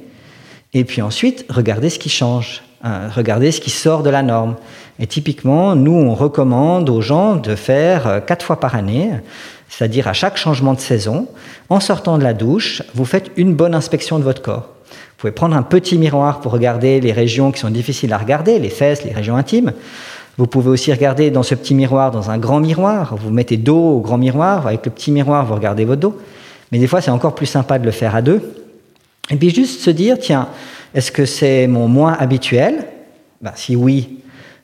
et 0.73 0.83
puis 0.83 1.01
ensuite 1.01 1.45
regarder 1.49 1.89
ce 1.89 1.99
qui 1.99 2.09
change, 2.09 2.63
hein, 2.83 3.09
regarder 3.13 3.51
ce 3.51 3.61
qui 3.61 3.69
sort 3.69 4.03
de 4.03 4.09
la 4.09 4.23
norme. 4.23 4.55
Et 4.99 5.07
typiquement, 5.07 5.75
nous, 5.75 5.93
on 5.93 6.15
recommande 6.15 6.89
aux 6.89 7.01
gens 7.01 7.35
de 7.35 7.55
faire 7.55 8.07
euh, 8.07 8.19
quatre 8.19 8.43
fois 8.43 8.59
par 8.59 8.75
année, 8.75 9.11
c'est-à-dire 9.69 10.07
à 10.07 10.13
chaque 10.13 10.37
changement 10.37 10.73
de 10.73 10.79
saison, 10.79 11.27
en 11.69 11.79
sortant 11.79 12.17
de 12.17 12.23
la 12.23 12.33
douche, 12.33 12.81
vous 12.95 13.05
faites 13.05 13.31
une 13.35 13.53
bonne 13.53 13.75
inspection 13.75 14.17
de 14.17 14.23
votre 14.23 14.41
corps. 14.41 14.69
Vous 14.89 15.21
pouvez 15.21 15.31
prendre 15.31 15.55
un 15.55 15.63
petit 15.63 15.97
miroir 15.97 16.39
pour 16.41 16.51
regarder 16.51 17.01
les 17.01 17.11
régions 17.11 17.51
qui 17.51 17.59
sont 17.59 17.69
difficiles 17.69 18.13
à 18.13 18.17
regarder, 18.17 18.59
les 18.59 18.69
fesses, 18.69 19.03
les 19.03 19.11
régions 19.11 19.35
intimes. 19.35 19.73
Vous 20.37 20.45
pouvez 20.45 20.69
aussi 20.69 20.93
regarder 20.93 21.31
dans 21.31 21.43
ce 21.43 21.55
petit 21.55 21.73
miroir, 21.73 22.11
dans 22.11 22.29
un 22.29 22.37
grand 22.37 22.59
miroir. 22.59 23.15
Vous 23.15 23.31
mettez 23.31 23.57
dos 23.57 23.95
au 23.95 23.99
grand 24.01 24.17
miroir. 24.17 24.67
Avec 24.67 24.85
le 24.85 24.91
petit 24.91 25.11
miroir, 25.11 25.45
vous 25.45 25.55
regardez 25.55 25.83
votre 25.83 26.01
dos. 26.01 26.17
Mais 26.71 26.77
des 26.77 26.87
fois, 26.87 27.01
c'est 27.01 27.11
encore 27.11 27.33
plus 27.33 27.47
sympa 27.47 27.79
de 27.79 27.85
le 27.85 27.91
faire 27.91 28.15
à 28.15 28.21
deux. 28.21 28.41
Et 29.29 29.35
puis 29.35 29.49
juste 29.49 29.81
se 29.81 29.89
dire, 29.89 30.17
tiens, 30.19 30.47
est-ce 30.93 31.11
que 31.11 31.25
c'est 31.25 31.67
mon 31.67 31.87
moi 31.87 32.13
habituel? 32.13 32.85
Ben, 33.41 33.51
Si 33.55 33.75
oui, 33.75 34.19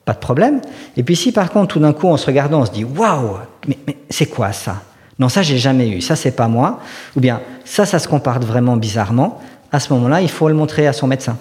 pas 0.05 0.13
de 0.13 0.19
problème. 0.19 0.61
Et 0.95 1.03
puis 1.03 1.15
si 1.15 1.31
par 1.31 1.49
contre, 1.49 1.73
tout 1.73 1.79
d'un 1.79 1.93
coup, 1.93 2.07
en 2.07 2.17
se 2.17 2.25
regardant, 2.25 2.61
on 2.61 2.65
se 2.65 2.71
dit, 2.71 2.83
waouh, 2.83 3.37
mais, 3.67 3.77
c'est 4.09 4.27
quoi 4.27 4.51
ça? 4.51 4.83
Non, 5.17 5.29
ça, 5.29 5.41
j'ai 5.41 5.57
jamais 5.57 5.89
eu. 5.89 6.01
Ça, 6.01 6.15
c'est 6.15 6.31
pas 6.31 6.47
moi. 6.47 6.79
Ou 7.15 7.19
bien, 7.19 7.41
ça, 7.65 7.85
ça 7.85 7.99
se 7.99 8.07
comporte 8.07 8.43
vraiment 8.43 8.77
bizarrement. 8.77 9.39
À 9.71 9.79
ce 9.79 9.93
moment-là, 9.93 10.21
il 10.21 10.29
faut 10.29 10.47
le 10.47 10.55
montrer 10.55 10.87
à 10.87 10.93
son 10.93 11.07
médecin. 11.07 11.37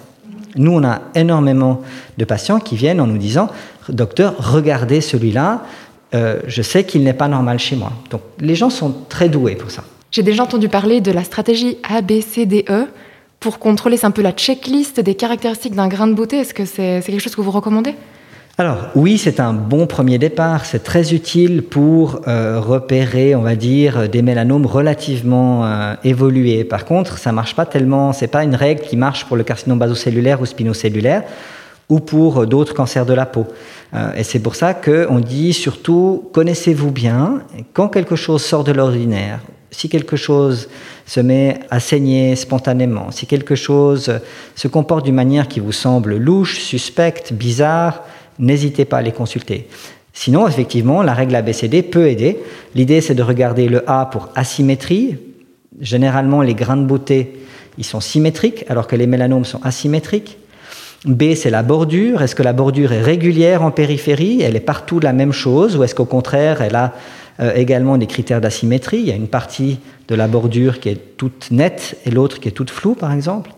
Nous, 0.55 0.71
on 0.71 0.83
a 0.83 1.01
énormément 1.15 1.81
de 2.17 2.25
patients 2.25 2.59
qui 2.59 2.75
viennent 2.75 3.01
en 3.01 3.07
nous 3.07 3.17
disant 3.17 3.49
Docteur, 3.89 4.35
regardez 4.37 5.01
celui-là, 5.01 5.63
euh, 6.13 6.39
je 6.47 6.61
sais 6.61 6.83
qu'il 6.83 7.03
n'est 7.03 7.13
pas 7.13 7.27
normal 7.27 7.59
chez 7.59 7.75
moi. 7.75 7.91
Donc 8.09 8.21
les 8.39 8.55
gens 8.55 8.69
sont 8.69 8.93
très 9.09 9.29
doués 9.29 9.55
pour 9.55 9.71
ça. 9.71 9.83
J'ai 10.11 10.23
déjà 10.23 10.43
entendu 10.43 10.69
parler 10.69 11.01
de 11.01 11.11
la 11.11 11.23
stratégie 11.23 11.77
ABCDE 11.89 12.87
pour 13.39 13.59
contrôler, 13.59 13.97
c'est 13.97 14.05
un 14.05 14.11
peu 14.11 14.21
la 14.21 14.31
checklist 14.31 15.01
des 15.01 15.15
caractéristiques 15.15 15.75
d'un 15.75 15.89
grain 15.89 16.07
de 16.07 16.13
beauté. 16.13 16.37
Est-ce 16.37 16.53
que 16.53 16.63
c'est 16.63 17.01
quelque 17.05 17.19
chose 17.19 17.35
que 17.35 17.41
vous 17.41 17.51
recommandez? 17.51 17.93
Alors 18.59 18.77
oui, 18.93 19.17
c'est 19.17 19.39
un 19.39 19.51
bon 19.51 19.87
premier 19.87 20.19
départ. 20.19 20.65
C'est 20.65 20.83
très 20.83 21.15
utile 21.15 21.63
pour 21.63 22.21
euh, 22.27 22.59
repérer, 22.59 23.33
on 23.33 23.41
va 23.41 23.55
dire, 23.55 24.07
des 24.07 24.21
mélanomes 24.21 24.67
relativement 24.67 25.65
euh, 25.65 25.95
évolués. 26.03 26.63
Par 26.63 26.85
contre, 26.85 27.17
ça 27.17 27.31
marche 27.31 27.55
pas 27.55 27.65
tellement. 27.65 28.13
C'est 28.13 28.27
pas 28.27 28.43
une 28.43 28.53
règle 28.53 28.81
qui 28.81 28.95
marche 28.95 29.25
pour 29.25 29.37
le 29.37 29.43
carcinome 29.43 29.79
basocellulaire 29.79 30.39
ou 30.39 30.45
spinocellulaire 30.45 31.23
ou 31.89 31.99
pour 31.99 32.45
d'autres 32.45 32.75
cancers 32.75 33.07
de 33.07 33.13
la 33.13 33.25
peau. 33.25 33.47
Euh, 33.95 34.13
et 34.15 34.23
c'est 34.23 34.39
pour 34.39 34.53
ça 34.53 34.75
qu'on 34.75 35.19
dit 35.19 35.53
surtout 35.53 36.29
connaissez-vous 36.31 36.91
bien 36.91 37.41
quand 37.73 37.87
quelque 37.87 38.15
chose 38.15 38.43
sort 38.43 38.63
de 38.63 38.71
l'ordinaire. 38.71 39.39
Si 39.71 39.89
quelque 39.89 40.15
chose 40.15 40.69
se 41.07 41.19
met 41.19 41.59
à 41.71 41.79
saigner 41.79 42.35
spontanément, 42.35 43.09
si 43.09 43.25
quelque 43.25 43.55
chose 43.55 44.19
se 44.53 44.67
comporte 44.67 45.05
d'une 45.05 45.15
manière 45.15 45.47
qui 45.47 45.59
vous 45.59 45.71
semble 45.71 46.17
louche, 46.17 46.59
suspecte, 46.59 47.33
bizarre, 47.33 48.03
n'hésitez 48.39 48.85
pas 48.85 48.97
à 48.97 49.01
les 49.01 49.11
consulter. 49.11 49.67
Sinon, 50.13 50.47
effectivement, 50.47 51.01
la 51.01 51.13
règle 51.13 51.35
ABCD 51.35 51.81
peut 51.81 52.07
aider. 52.07 52.37
L'idée, 52.75 53.01
c'est 53.01 53.15
de 53.15 53.23
regarder 53.23 53.67
le 53.67 53.89
A 53.89 54.05
pour 54.05 54.29
asymétrie. 54.35 55.17
Généralement, 55.81 56.41
les 56.41 56.53
grains 56.53 56.77
de 56.77 56.85
beauté, 56.85 57.39
ils 57.79 57.83
sont 57.83 57.99
symétriques, 57.99 58.63
alors 58.69 58.85
que 58.85 58.95
les 58.95 59.07
mélanomes 59.07 59.45
sont 59.45 59.59
asymétriques. 59.63 60.37
B, 61.05 61.33
c'est 61.35 61.49
la 61.49 61.63
bordure. 61.63 62.21
Est-ce 62.21 62.35
que 62.35 62.43
la 62.43 62.53
bordure 62.53 62.93
est 62.93 63.01
régulière 63.01 63.63
en 63.63 63.71
périphérie? 63.71 64.41
Elle 64.41 64.55
est 64.55 64.61
partout 64.61 64.99
la 64.99 65.11
même 65.11 65.33
chose 65.33 65.75
Ou 65.75 65.83
est-ce 65.83 65.95
qu'au 65.95 66.05
contraire, 66.05 66.61
elle 66.61 66.75
a 66.75 66.93
euh, 67.39 67.53
également 67.55 67.97
des 67.97 68.07
critères 68.07 68.39
d'asymétrie? 68.39 68.99
Il 68.99 69.07
y 69.07 69.11
a 69.11 69.15
une 69.15 69.27
partie 69.27 69.79
de 70.07 70.15
la 70.15 70.27
bordure 70.27 70.79
qui 70.79 70.89
est 70.89 71.17
toute 71.17 71.49
nette 71.51 71.97
et 72.05 72.11
l'autre 72.11 72.39
qui 72.39 72.47
est 72.47 72.51
toute 72.51 72.69
floue, 72.69 72.95
par 72.95 73.11
exemple. 73.11 73.51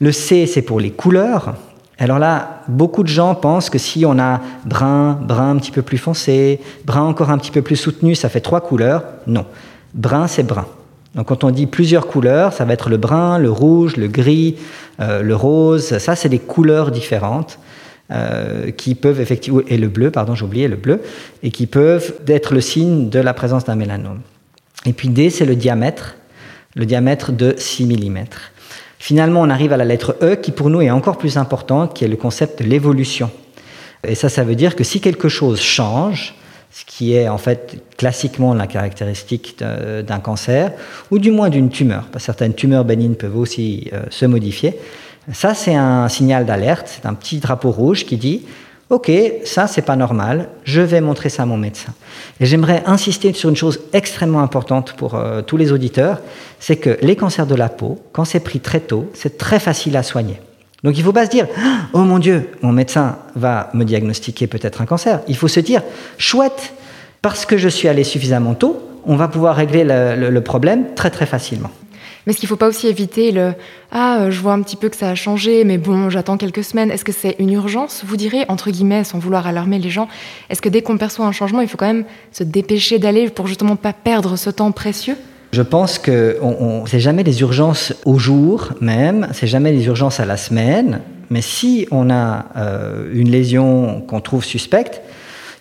Le 0.00 0.10
C, 0.10 0.46
c'est 0.46 0.62
pour 0.62 0.80
les 0.80 0.90
couleurs. 0.90 1.54
Alors 1.98 2.18
là, 2.18 2.62
beaucoup 2.68 3.02
de 3.02 3.08
gens 3.08 3.34
pensent 3.34 3.70
que 3.70 3.78
si 3.78 4.04
on 4.04 4.18
a 4.18 4.40
brun, 4.64 5.12
brun 5.12 5.50
un 5.50 5.56
petit 5.56 5.70
peu 5.70 5.82
plus 5.82 5.98
foncé, 5.98 6.60
brun 6.84 7.02
encore 7.02 7.30
un 7.30 7.38
petit 7.38 7.52
peu 7.52 7.62
plus 7.62 7.76
soutenu, 7.76 8.14
ça 8.14 8.28
fait 8.28 8.40
trois 8.40 8.60
couleurs. 8.60 9.04
Non, 9.26 9.46
brun 9.94 10.26
c'est 10.26 10.42
brun. 10.42 10.66
Donc 11.14 11.28
quand 11.28 11.44
on 11.44 11.50
dit 11.50 11.66
plusieurs 11.66 12.06
couleurs, 12.06 12.52
ça 12.52 12.64
va 12.64 12.72
être 12.72 12.90
le 12.90 12.96
brun, 12.96 13.38
le 13.38 13.50
rouge, 13.50 13.96
le 13.96 14.08
gris, 14.08 14.56
euh, 15.00 15.22
le 15.22 15.36
rose. 15.36 15.98
Ça, 15.98 16.16
c'est 16.16 16.28
des 16.28 16.40
couleurs 16.40 16.90
différentes 16.90 17.58
euh, 18.10 18.70
qui 18.72 18.94
peuvent 18.94 19.20
effectivement 19.20 19.62
et 19.68 19.78
le 19.78 19.88
bleu, 19.88 20.10
pardon, 20.10 20.34
j'ai 20.34 20.44
oublié 20.44 20.68
le 20.68 20.76
bleu, 20.76 21.00
et 21.42 21.50
qui 21.50 21.66
peuvent 21.66 22.14
être 22.26 22.52
le 22.52 22.60
signe 22.60 23.08
de 23.08 23.18
la 23.18 23.32
présence 23.32 23.64
d'un 23.64 23.76
mélanome. 23.76 24.20
Et 24.86 24.92
puis 24.92 25.08
D, 25.08 25.30
c'est 25.30 25.46
le 25.46 25.56
diamètre, 25.56 26.16
le 26.74 26.84
diamètre 26.84 27.32
de 27.32 27.54
6 27.56 27.86
mm. 27.86 28.24
Finalement, 29.04 29.42
on 29.42 29.50
arrive 29.50 29.70
à 29.74 29.76
la 29.76 29.84
lettre 29.84 30.16
E 30.22 30.34
qui 30.34 30.50
pour 30.50 30.70
nous 30.70 30.80
est 30.80 30.88
encore 30.88 31.18
plus 31.18 31.36
importante, 31.36 31.92
qui 31.92 32.06
est 32.06 32.08
le 32.08 32.16
concept 32.16 32.62
de 32.62 32.66
l'évolution. 32.66 33.30
Et 34.02 34.14
ça, 34.14 34.30
ça 34.30 34.44
veut 34.44 34.54
dire 34.54 34.74
que 34.76 34.82
si 34.82 35.02
quelque 35.02 35.28
chose 35.28 35.60
change, 35.60 36.34
ce 36.70 36.86
qui 36.86 37.14
est 37.14 37.28
en 37.28 37.36
fait 37.36 37.82
classiquement 37.98 38.54
la 38.54 38.66
caractéristique 38.66 39.58
d'un 39.58 40.20
cancer, 40.20 40.72
ou 41.10 41.18
du 41.18 41.32
moins 41.32 41.50
d'une 41.50 41.68
tumeur, 41.68 42.04
parce 42.10 42.22
que 42.22 42.26
certaines 42.28 42.54
tumeurs 42.54 42.86
bénignes 42.86 43.14
peuvent 43.14 43.36
aussi 43.36 43.90
euh, 43.92 44.04
se 44.08 44.24
modifier, 44.24 44.80
ça 45.34 45.52
c'est 45.52 45.74
un 45.74 46.08
signal 46.08 46.46
d'alerte, 46.46 46.86
c'est 46.86 47.04
un 47.04 47.12
petit 47.12 47.40
drapeau 47.40 47.72
rouge 47.72 48.06
qui 48.06 48.16
dit 48.16 48.46
Ok, 48.94 49.10
ça 49.44 49.66
c'est 49.66 49.82
pas 49.82 49.96
normal, 49.96 50.50
je 50.62 50.80
vais 50.80 51.00
montrer 51.00 51.28
ça 51.28 51.42
à 51.42 51.46
mon 51.46 51.56
médecin. 51.56 51.92
Et 52.38 52.46
j'aimerais 52.46 52.84
insister 52.86 53.32
sur 53.32 53.48
une 53.50 53.56
chose 53.56 53.80
extrêmement 53.92 54.38
importante 54.38 54.92
pour 54.92 55.16
euh, 55.16 55.42
tous 55.42 55.56
les 55.56 55.72
auditeurs, 55.72 56.20
c'est 56.60 56.76
que 56.76 56.96
les 57.02 57.16
cancers 57.16 57.48
de 57.48 57.56
la 57.56 57.68
peau, 57.68 57.98
quand 58.12 58.24
c'est 58.24 58.38
pris 58.38 58.60
très 58.60 58.78
tôt, 58.78 59.10
c'est 59.12 59.36
très 59.36 59.58
facile 59.58 59.96
à 59.96 60.04
soigner. 60.04 60.40
Donc 60.84 60.96
il 60.96 61.00
ne 61.00 61.06
faut 61.06 61.12
pas 61.12 61.26
se 61.26 61.30
dire 61.32 61.48
Oh 61.92 62.04
mon 62.04 62.20
Dieu, 62.20 62.50
mon 62.62 62.70
médecin 62.70 63.18
va 63.34 63.68
me 63.74 63.82
diagnostiquer 63.82 64.46
peut-être 64.46 64.80
un 64.80 64.86
cancer. 64.86 65.22
Il 65.26 65.36
faut 65.36 65.48
se 65.48 65.58
dire 65.58 65.82
Chouette, 66.16 66.72
parce 67.20 67.46
que 67.46 67.58
je 67.58 67.68
suis 67.68 67.88
allé 67.88 68.04
suffisamment 68.04 68.54
tôt, 68.54 68.80
on 69.06 69.16
va 69.16 69.26
pouvoir 69.26 69.56
régler 69.56 69.82
le 69.82 70.40
problème 70.40 70.94
très 70.94 71.10
très 71.10 71.26
facilement. 71.26 71.70
Mais 72.26 72.30
est-ce 72.30 72.40
qu'il 72.40 72.46
ne 72.46 72.50
faut 72.50 72.56
pas 72.56 72.68
aussi 72.68 72.86
éviter 72.86 73.32
le 73.32 73.52
Ah, 73.90 74.20
euh, 74.20 74.30
je 74.30 74.40
vois 74.40 74.52
un 74.52 74.62
petit 74.62 74.76
peu 74.76 74.88
que 74.88 74.96
ça 74.96 75.10
a 75.10 75.14
changé, 75.14 75.64
mais 75.64 75.78
bon, 75.78 76.08
j'attends 76.08 76.36
quelques 76.36 76.64
semaines. 76.64 76.90
Est-ce 76.90 77.04
que 77.04 77.12
c'est 77.12 77.36
une 77.38 77.52
urgence, 77.52 78.02
vous 78.06 78.16
direz, 78.16 78.44
entre 78.48 78.70
guillemets, 78.70 79.04
sans 79.04 79.18
vouloir 79.18 79.46
alarmer 79.46 79.78
les 79.78 79.90
gens? 79.90 80.08
Est-ce 80.48 80.62
que 80.62 80.68
dès 80.68 80.82
qu'on 80.82 80.96
perçoit 80.96 81.26
un 81.26 81.32
changement, 81.32 81.60
il 81.60 81.68
faut 81.68 81.76
quand 81.76 81.86
même 81.86 82.04
se 82.32 82.42
dépêcher 82.44 82.98
d'aller 82.98 83.28
pour 83.28 83.46
justement 83.46 83.76
pas 83.76 83.92
perdre 83.92 84.36
ce 84.36 84.50
temps 84.50 84.72
précieux? 84.72 85.16
Je 85.52 85.62
pense 85.62 86.00
que 86.00 86.38
on, 86.42 86.84
c'est 86.86 86.98
jamais 86.98 87.22
des 87.22 87.40
urgences 87.42 87.92
au 88.04 88.18
jour 88.18 88.72
même, 88.80 89.28
c'est 89.32 89.46
jamais 89.46 89.70
des 89.70 89.86
urgences 89.86 90.18
à 90.18 90.24
la 90.24 90.36
semaine, 90.36 91.00
mais 91.30 91.42
si 91.42 91.86
on 91.92 92.10
a 92.10 92.46
euh, 92.56 93.08
une 93.12 93.30
lésion 93.30 94.00
qu'on 94.00 94.20
trouve 94.20 94.44
suspecte, 94.44 95.00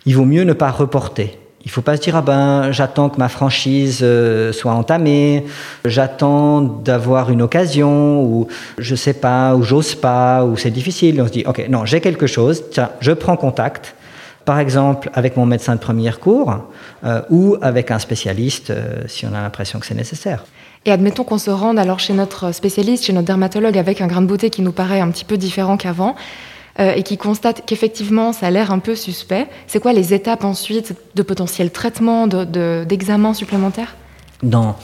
il 0.07 0.15
vaut 0.15 0.25
mieux 0.25 0.45
ne 0.45 0.53
pas 0.53 0.71
reporter. 0.71 1.37
Il 1.65 1.69
ne 1.69 1.71
faut 1.71 1.81
pas 1.81 1.95
se 1.95 2.01
dire 2.01 2.17
ah 2.17 2.21
ben 2.21 2.73
j'attends 2.73 3.09
que 3.09 3.17
ma 3.17 3.29
franchise 3.29 3.99
euh, 4.03 4.51
soit 4.51 4.73
entamée, 4.73 5.45
j'attends 5.85 6.59
d'avoir 6.59 7.31
une 7.31 7.41
occasion 7.41 8.21
ou 8.21 8.47
je 8.77 8.95
sais 8.95 9.13
pas 9.13 9.55
ou 9.55 9.63
j'ose 9.63 9.95
pas 9.95 10.43
ou 10.43 10.57
c'est 10.57 10.71
difficile. 10.71 11.21
On 11.21 11.27
se 11.27 11.31
dit 11.31 11.43
ok 11.47 11.65
non 11.69 11.85
j'ai 11.85 12.01
quelque 12.01 12.27
chose, 12.27 12.63
tiens 12.69 12.89
je 12.99 13.13
prends 13.13 13.37
contact, 13.37 13.95
par 14.43 14.59
exemple 14.59 15.09
avec 15.13 15.37
mon 15.37 15.45
médecin 15.45 15.75
de 15.75 15.79
premier 15.79 16.11
cours 16.11 16.57
euh, 17.05 17.21
ou 17.29 17.55
avec 17.61 17.91
un 17.91 17.99
spécialiste 17.99 18.71
euh, 18.71 19.03
si 19.07 19.25
on 19.25 19.33
a 19.33 19.41
l'impression 19.41 19.79
que 19.79 19.85
c'est 19.85 19.95
nécessaire. 19.95 20.43
Et 20.85 20.91
admettons 20.91 21.23
qu'on 21.23 21.37
se 21.37 21.49
rende 21.49 21.79
alors 21.79 21.99
chez 21.99 22.11
notre 22.11 22.51
spécialiste, 22.51 23.05
chez 23.05 23.13
notre 23.13 23.27
dermatologue 23.27 23.77
avec 23.77 24.01
un 24.01 24.07
grain 24.07 24.21
de 24.21 24.27
beauté 24.27 24.49
qui 24.49 24.61
nous 24.61 24.73
paraît 24.73 24.99
un 24.99 25.09
petit 25.11 25.23
peu 25.23 25.37
différent 25.37 25.77
qu'avant. 25.77 26.15
Euh, 26.79 26.93
et 26.95 27.03
qui 27.03 27.17
constate 27.17 27.63
qu'effectivement 27.67 28.33
ça 28.33 28.47
a 28.47 28.51
l'air 28.51 28.71
un 28.71 28.79
peu 28.79 28.95
suspect, 28.95 29.47
c'est 29.67 29.79
quoi 29.79 29.93
les 29.93 30.11
étapes 30.15 30.43
ensuite 30.43 30.95
de 31.13 31.21
potentiel 31.21 31.69
traitement, 31.69 32.25
d'examen 32.25 33.29
de, 33.29 33.35
supplémentaire 33.35 33.95
Dans 34.41 34.75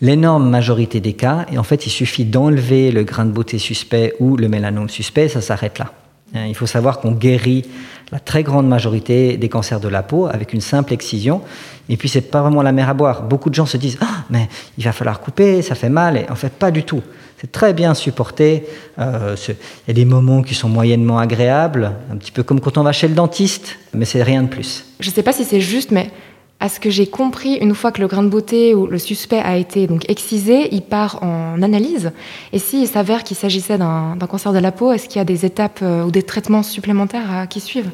l'énorme 0.00 0.48
majorité 0.48 1.00
des 1.00 1.14
cas, 1.14 1.46
et 1.50 1.58
en 1.58 1.64
fait 1.64 1.84
il 1.84 1.90
suffit 1.90 2.24
d'enlever 2.24 2.92
le 2.92 3.02
grain 3.02 3.24
de 3.24 3.32
beauté 3.32 3.58
suspect 3.58 4.14
ou 4.20 4.36
le 4.36 4.48
mélanome 4.48 4.88
suspect, 4.88 5.28
ça 5.28 5.40
s'arrête 5.40 5.80
là. 5.80 5.92
Hein, 6.34 6.46
il 6.46 6.54
faut 6.54 6.66
savoir 6.66 7.00
qu'on 7.00 7.12
guérit 7.12 7.64
la 8.10 8.20
très 8.20 8.42
grande 8.42 8.68
majorité 8.68 9.36
des 9.36 9.48
cancers 9.48 9.80
de 9.80 9.88
la 9.88 10.02
peau 10.02 10.26
avec 10.26 10.52
une 10.52 10.60
simple 10.60 10.92
excision. 10.92 11.42
Et 11.88 11.96
puis, 11.96 12.08
c'est 12.08 12.20
pas 12.20 12.42
vraiment 12.42 12.62
la 12.62 12.72
mer 12.72 12.88
à 12.88 12.94
boire. 12.94 13.22
Beaucoup 13.22 13.50
de 13.50 13.54
gens 13.54 13.66
se 13.66 13.76
disent 13.76 13.98
Ah, 14.00 14.24
mais 14.30 14.48
il 14.78 14.84
va 14.84 14.92
falloir 14.92 15.20
couper, 15.20 15.62
ça 15.62 15.74
fait 15.74 15.88
mal. 15.88 16.16
Et 16.16 16.30
en 16.30 16.34
fait, 16.34 16.52
pas 16.52 16.70
du 16.70 16.84
tout. 16.84 17.02
C'est 17.42 17.50
très 17.50 17.72
bien 17.72 17.92
supporté. 17.94 18.68
Euh, 19.00 19.34
il 19.48 19.56
y 19.88 19.90
a 19.90 19.94
des 19.94 20.04
moments 20.04 20.42
qui 20.42 20.54
sont 20.54 20.68
moyennement 20.68 21.18
agréables, 21.18 21.90
un 22.12 22.16
petit 22.16 22.30
peu 22.30 22.44
comme 22.44 22.60
quand 22.60 22.78
on 22.78 22.84
va 22.84 22.92
chez 22.92 23.08
le 23.08 23.16
dentiste, 23.16 23.80
mais 23.92 24.04
c'est 24.04 24.22
rien 24.22 24.44
de 24.44 24.48
plus. 24.48 24.84
Je 25.00 25.10
ne 25.10 25.12
sais 25.12 25.24
pas 25.24 25.32
si 25.32 25.42
c'est 25.44 25.60
juste, 25.60 25.90
mais 25.90 26.12
à 26.60 26.68
ce 26.68 26.78
que 26.78 26.88
j'ai 26.88 27.08
compris, 27.08 27.54
une 27.54 27.74
fois 27.74 27.90
que 27.90 28.00
le 28.00 28.06
grain 28.06 28.22
de 28.22 28.28
beauté 28.28 28.76
ou 28.76 28.86
le 28.86 28.96
suspect 28.96 29.40
a 29.40 29.56
été 29.56 29.88
donc 29.88 30.08
excisé, 30.08 30.72
il 30.72 30.82
part 30.82 31.20
en 31.24 31.60
analyse. 31.62 32.12
Et 32.52 32.60
s'il 32.60 32.86
s'avère 32.86 33.24
qu'il 33.24 33.36
s'agissait 33.36 33.76
d'un 33.76 34.16
cancer 34.30 34.52
de 34.52 34.60
la 34.60 34.70
peau, 34.70 34.92
est-ce 34.92 35.08
qu'il 35.08 35.16
y 35.16 35.20
a 35.20 35.24
des 35.24 35.44
étapes 35.44 35.80
euh, 35.82 36.04
ou 36.04 36.12
des 36.12 36.22
traitements 36.22 36.62
supplémentaires 36.62 37.48
qui 37.50 37.58
suivent? 37.58 37.90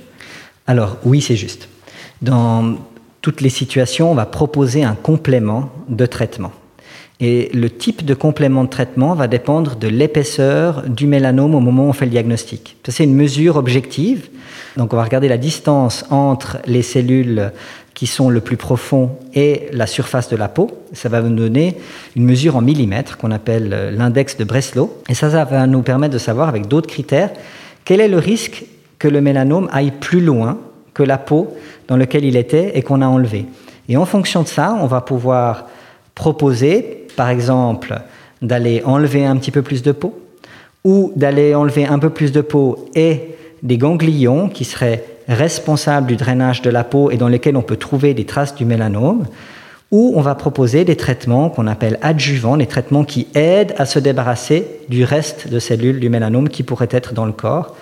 Alors 0.66 0.98
oui, 1.04 1.22
c'est 1.22 1.36
juste. 1.36 1.70
Dans 2.20 2.76
toutes 3.22 3.40
les 3.40 3.48
situations, 3.48 4.12
on 4.12 4.14
va 4.14 4.26
proposer 4.26 4.84
un 4.84 4.94
complément 4.94 5.70
de 5.88 6.04
traitement. 6.04 6.52
Et 7.20 7.50
le 7.52 7.68
type 7.68 8.04
de 8.04 8.14
complément 8.14 8.62
de 8.62 8.68
traitement 8.68 9.14
va 9.14 9.26
dépendre 9.26 9.74
de 9.74 9.88
l'épaisseur 9.88 10.88
du 10.88 11.06
mélanome 11.08 11.54
au 11.54 11.60
moment 11.60 11.86
où 11.86 11.88
on 11.88 11.92
fait 11.92 12.04
le 12.04 12.12
diagnostic. 12.12 12.76
C'est 12.88 13.04
une 13.04 13.14
mesure 13.14 13.56
objective. 13.56 14.28
Donc 14.76 14.92
on 14.92 14.96
va 14.96 15.02
regarder 15.02 15.28
la 15.28 15.38
distance 15.38 16.04
entre 16.10 16.58
les 16.66 16.82
cellules 16.82 17.50
qui 17.94 18.06
sont 18.06 18.30
le 18.30 18.40
plus 18.40 18.56
profond 18.56 19.10
et 19.34 19.68
la 19.72 19.88
surface 19.88 20.28
de 20.28 20.36
la 20.36 20.46
peau. 20.46 20.70
Ça 20.92 21.08
va 21.08 21.20
nous 21.20 21.34
donner 21.34 21.74
une 22.14 22.24
mesure 22.24 22.54
en 22.54 22.60
millimètres 22.60 23.18
qu'on 23.18 23.32
appelle 23.32 23.72
euh, 23.72 23.90
l'index 23.90 24.36
de 24.36 24.44
Breslow. 24.44 25.02
Et 25.08 25.14
ça, 25.14 25.32
ça 25.32 25.44
va 25.44 25.66
nous 25.66 25.82
permettre 25.82 26.14
de 26.14 26.18
savoir 26.18 26.48
avec 26.48 26.68
d'autres 26.68 26.88
critères 26.88 27.30
quel 27.84 28.00
est 28.00 28.06
le 28.06 28.18
risque 28.18 28.64
que 29.00 29.08
le 29.08 29.20
mélanome 29.20 29.68
aille 29.72 29.90
plus 29.90 30.20
loin 30.20 30.58
que 30.94 31.02
la 31.02 31.18
peau 31.18 31.56
dans 31.88 31.96
laquelle 31.96 32.24
il 32.24 32.36
était 32.36 32.78
et 32.78 32.82
qu'on 32.82 33.02
a 33.02 33.06
enlevé. 33.08 33.46
Et 33.88 33.96
en 33.96 34.04
fonction 34.04 34.42
de 34.42 34.48
ça, 34.48 34.78
on 34.80 34.86
va 34.86 35.00
pouvoir 35.00 35.66
proposer, 36.14 36.97
par 37.18 37.30
exemple, 37.30 38.00
d'aller 38.42 38.80
enlever 38.84 39.26
un 39.26 39.36
petit 39.38 39.50
peu 39.50 39.62
plus 39.62 39.82
de 39.82 39.90
peau 39.90 40.16
ou 40.84 41.12
d'aller 41.16 41.52
enlever 41.56 41.84
un 41.84 41.98
peu 41.98 42.10
plus 42.10 42.30
de 42.30 42.40
peau 42.40 42.88
et 42.94 43.34
des 43.64 43.76
ganglions 43.76 44.48
qui 44.48 44.64
seraient 44.64 45.04
responsables 45.26 46.06
du 46.06 46.14
drainage 46.14 46.62
de 46.62 46.70
la 46.70 46.84
peau 46.84 47.10
et 47.10 47.16
dans 47.16 47.26
lesquels 47.26 47.56
on 47.56 47.62
peut 47.62 47.76
trouver 47.76 48.14
des 48.14 48.24
traces 48.24 48.54
du 48.54 48.64
mélanome, 48.64 49.24
ou 49.90 50.12
on 50.14 50.20
va 50.20 50.36
proposer 50.36 50.84
des 50.84 50.94
traitements 50.94 51.50
qu'on 51.50 51.66
appelle 51.66 51.98
adjuvants, 52.02 52.56
des 52.56 52.66
traitements 52.66 53.02
qui 53.02 53.26
aident 53.34 53.74
à 53.78 53.84
se 53.84 53.98
débarrasser 53.98 54.68
du 54.88 55.02
reste 55.02 55.48
de 55.48 55.58
cellules 55.58 55.98
du 55.98 56.10
mélanome 56.10 56.48
qui 56.48 56.62
pourraient 56.62 56.88
être 56.92 57.14
dans 57.14 57.26
le 57.26 57.32
corps. 57.32 57.74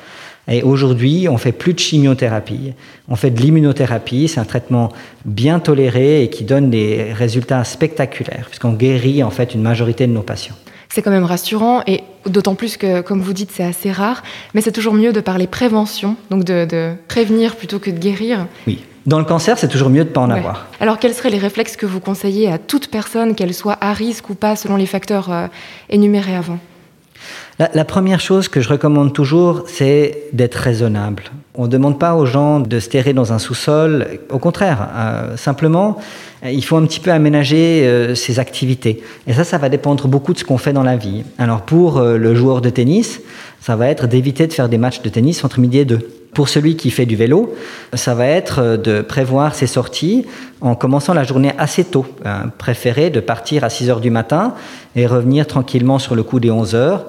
Et 0.48 0.62
aujourd'hui, 0.62 1.28
on 1.28 1.38
fait 1.38 1.52
plus 1.52 1.74
de 1.74 1.78
chimiothérapie, 1.78 2.72
on 3.08 3.16
fait 3.16 3.30
de 3.30 3.40
l'immunothérapie. 3.40 4.28
C'est 4.28 4.40
un 4.40 4.44
traitement 4.44 4.92
bien 5.24 5.58
toléré 5.58 6.22
et 6.22 6.30
qui 6.30 6.44
donne 6.44 6.70
des 6.70 7.12
résultats 7.12 7.64
spectaculaires, 7.64 8.46
puisqu'on 8.48 8.72
guérit 8.72 9.22
en 9.22 9.30
fait 9.30 9.54
une 9.54 9.62
majorité 9.62 10.06
de 10.06 10.12
nos 10.12 10.22
patients. 10.22 10.54
C'est 10.88 11.02
quand 11.02 11.10
même 11.10 11.24
rassurant 11.24 11.82
et 11.86 12.02
D'autant 12.26 12.56
plus 12.56 12.76
que, 12.76 13.02
comme 13.02 13.20
vous 13.20 13.32
dites, 13.32 13.52
c'est 13.52 13.62
assez 13.62 13.92
rare, 13.92 14.22
mais 14.54 14.60
c'est 14.60 14.72
toujours 14.72 14.94
mieux 14.94 15.12
de 15.12 15.20
parler 15.20 15.46
prévention, 15.46 16.16
donc 16.30 16.44
de, 16.44 16.64
de, 16.64 16.94
prévenir 17.08 17.54
plutôt 17.54 17.78
que 17.78 17.90
de 17.90 17.98
guérir. 17.98 18.46
Oui. 18.66 18.84
Dans 19.06 19.20
le 19.20 19.24
cancer, 19.24 19.56
c'est 19.56 19.68
toujours 19.68 19.90
mieux 19.90 20.02
de 20.02 20.08
ne 20.08 20.14
pas 20.14 20.22
en 20.22 20.30
ouais. 20.30 20.38
avoir. 20.38 20.66
Alors, 20.80 20.98
quels 20.98 21.14
seraient 21.14 21.30
les 21.30 21.38
réflexes 21.38 21.76
que 21.76 21.86
vous 21.86 22.00
conseillez 22.00 22.50
à 22.50 22.58
toute 22.58 22.88
personne, 22.88 23.36
qu'elle 23.36 23.54
soit 23.54 23.78
à 23.80 23.92
risque 23.92 24.30
ou 24.30 24.34
pas, 24.34 24.56
selon 24.56 24.74
les 24.74 24.86
facteurs 24.86 25.30
euh, 25.30 25.46
énumérés 25.88 26.34
avant? 26.34 26.58
La, 27.58 27.84
première 27.86 28.20
chose 28.20 28.48
que 28.48 28.60
je 28.60 28.68
recommande 28.68 29.14
toujours, 29.14 29.64
c'est 29.66 30.24
d'être 30.34 30.56
raisonnable. 30.56 31.24
On 31.54 31.62
ne 31.62 31.68
demande 31.68 31.98
pas 31.98 32.14
aux 32.14 32.26
gens 32.26 32.60
de 32.60 32.78
se 32.80 32.90
terrer 32.90 33.14
dans 33.14 33.32
un 33.32 33.38
sous-sol. 33.38 34.06
Au 34.28 34.38
contraire, 34.38 34.88
euh, 34.94 35.36
simplement, 35.38 35.96
il 36.44 36.62
faut 36.62 36.76
un 36.76 36.84
petit 36.84 37.00
peu 37.00 37.10
aménager 37.10 37.86
euh, 37.86 38.14
ses 38.14 38.40
activités. 38.40 39.02
Et 39.26 39.32
ça, 39.32 39.42
ça 39.42 39.56
va 39.56 39.70
dépendre 39.70 40.06
beaucoup 40.06 40.34
de 40.34 40.38
ce 40.38 40.44
qu'on 40.44 40.58
fait 40.58 40.74
dans 40.74 40.82
la 40.82 40.96
vie. 40.98 41.24
Alors, 41.38 41.62
pour 41.62 41.96
euh, 41.96 42.18
le 42.18 42.34
joueur 42.34 42.60
de 42.60 42.68
tennis, 42.68 43.22
ça 43.62 43.74
va 43.74 43.88
être 43.88 44.06
d'éviter 44.06 44.46
de 44.46 44.52
faire 44.52 44.68
des 44.68 44.78
matchs 44.78 45.00
de 45.00 45.08
tennis 45.08 45.42
entre 45.42 45.58
midi 45.58 45.78
et 45.78 45.86
deux. 45.86 46.10
Pour 46.34 46.50
celui 46.50 46.76
qui 46.76 46.90
fait 46.90 47.06
du 47.06 47.16
vélo, 47.16 47.54
ça 47.94 48.14
va 48.14 48.26
être 48.26 48.76
de 48.76 49.00
prévoir 49.00 49.54
ses 49.54 49.66
sorties 49.66 50.26
en 50.60 50.74
commençant 50.74 51.14
la 51.14 51.24
journée 51.24 51.52
assez 51.56 51.82
tôt. 51.82 52.04
Préférer 52.58 53.08
de 53.08 53.20
partir 53.20 53.64
à 53.64 53.70
6 53.70 53.88
heures 53.88 54.00
du 54.00 54.10
matin 54.10 54.52
et 54.96 55.06
revenir 55.06 55.46
tranquillement 55.46 55.98
sur 55.98 56.14
le 56.14 56.22
coup 56.22 56.38
des 56.38 56.50
11 56.50 56.74
heures 56.74 57.06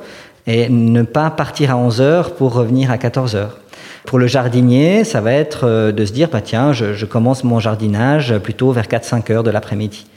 et 0.47 0.69
ne 0.69 1.03
pas 1.03 1.29
partir 1.29 1.71
à 1.71 1.77
11 1.77 2.01
heures 2.01 2.33
pour 2.33 2.53
revenir 2.53 2.89
à 2.89 2.97
14 2.97 3.35
heures. 3.35 3.57
Pour 4.05 4.17
le 4.17 4.27
jardinier, 4.27 5.03
ça 5.03 5.19
va 5.19 5.33
être 5.33 5.67
euh, 5.67 5.91
de 5.91 6.05
se 6.05 6.13
dire, 6.13 6.29
bah, 6.29 6.39
tiens, 6.41 6.71
je, 6.71 7.05
commence 7.05 7.43
mon 7.43 7.59
jardinage 7.59 8.37
plutôt 8.39 8.71
vers 8.71 8.85
4-5 8.85 9.31
heures 9.33 9.43
de 9.43 9.51
l'après-midi. 9.51 10.07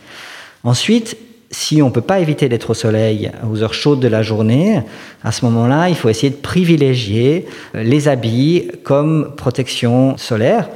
Ensuite, 0.63 1.17
si 1.51 1.83
on 1.83 1.87
ne 1.87 1.91
peut 1.91 2.01
pas 2.01 2.21
éviter 2.21 2.49
d'être 2.49 2.71
au 2.71 2.75
soleil 2.75 3.33
aux 3.51 3.61
heures 3.65 3.75
chaudes 3.75 3.99
de 3.99 4.07
la 4.07 4.23
journée, 4.23 4.83
à 5.25 5.33
ce 5.33 5.45
moment-là, 5.47 5.89
il 5.89 5.97
faut 5.97 6.09
essayer 6.09 6.31
de 6.31 6.37
privilégier 6.37 7.47
les 7.75 8.07
habits 8.07 8.71
comme 8.85 9.33
protection 9.37 10.17
solaire. 10.17 10.69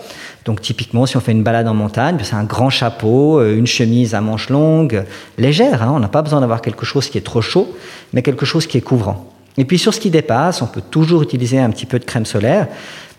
Donc 0.45 0.61
typiquement, 0.61 1.07
si 1.07 1.17
on 1.17 1.21
fait 1.21 1.31
une 1.31 1.45
balade 1.45 1.69
en 1.69 1.75
montagne, 1.75 2.19
c'est 2.23 2.35
un 2.35 2.43
grand 2.43 2.71
chapeau, 2.71 3.39
euh, 3.39 3.57
une 3.57 3.69
chemise 3.69 4.17
à 4.17 4.21
manches 4.21 4.51
longues, 4.51 5.05
légère. 5.39 5.85
Hein, 5.85 5.93
on 5.95 6.01
n'a 6.01 6.09
pas 6.09 6.23
besoin 6.23 6.41
d'avoir 6.41 6.61
quelque 6.61 6.85
chose 6.85 7.09
qui 7.09 7.17
est 7.17 7.25
trop 7.25 7.41
chaud, 7.41 7.73
mais 8.13 8.23
quelque 8.23 8.45
chose 8.45 8.67
qui 8.67 8.77
est 8.77 8.83
couvrant. 8.83 9.34
Et 9.57 9.65
puis 9.65 9.79
sur 9.79 9.95
ce 9.95 10.01
qui 10.01 10.11
dépasse, 10.11 10.63
on 10.63 10.67
peut 10.67 10.83
toujours 10.83 11.23
utiliser 11.23 11.59
un 11.59 11.71
petit 11.71 11.87
peu 11.87 11.99
de 11.99 12.05
crème 12.05 12.27
solaire, 12.27 12.69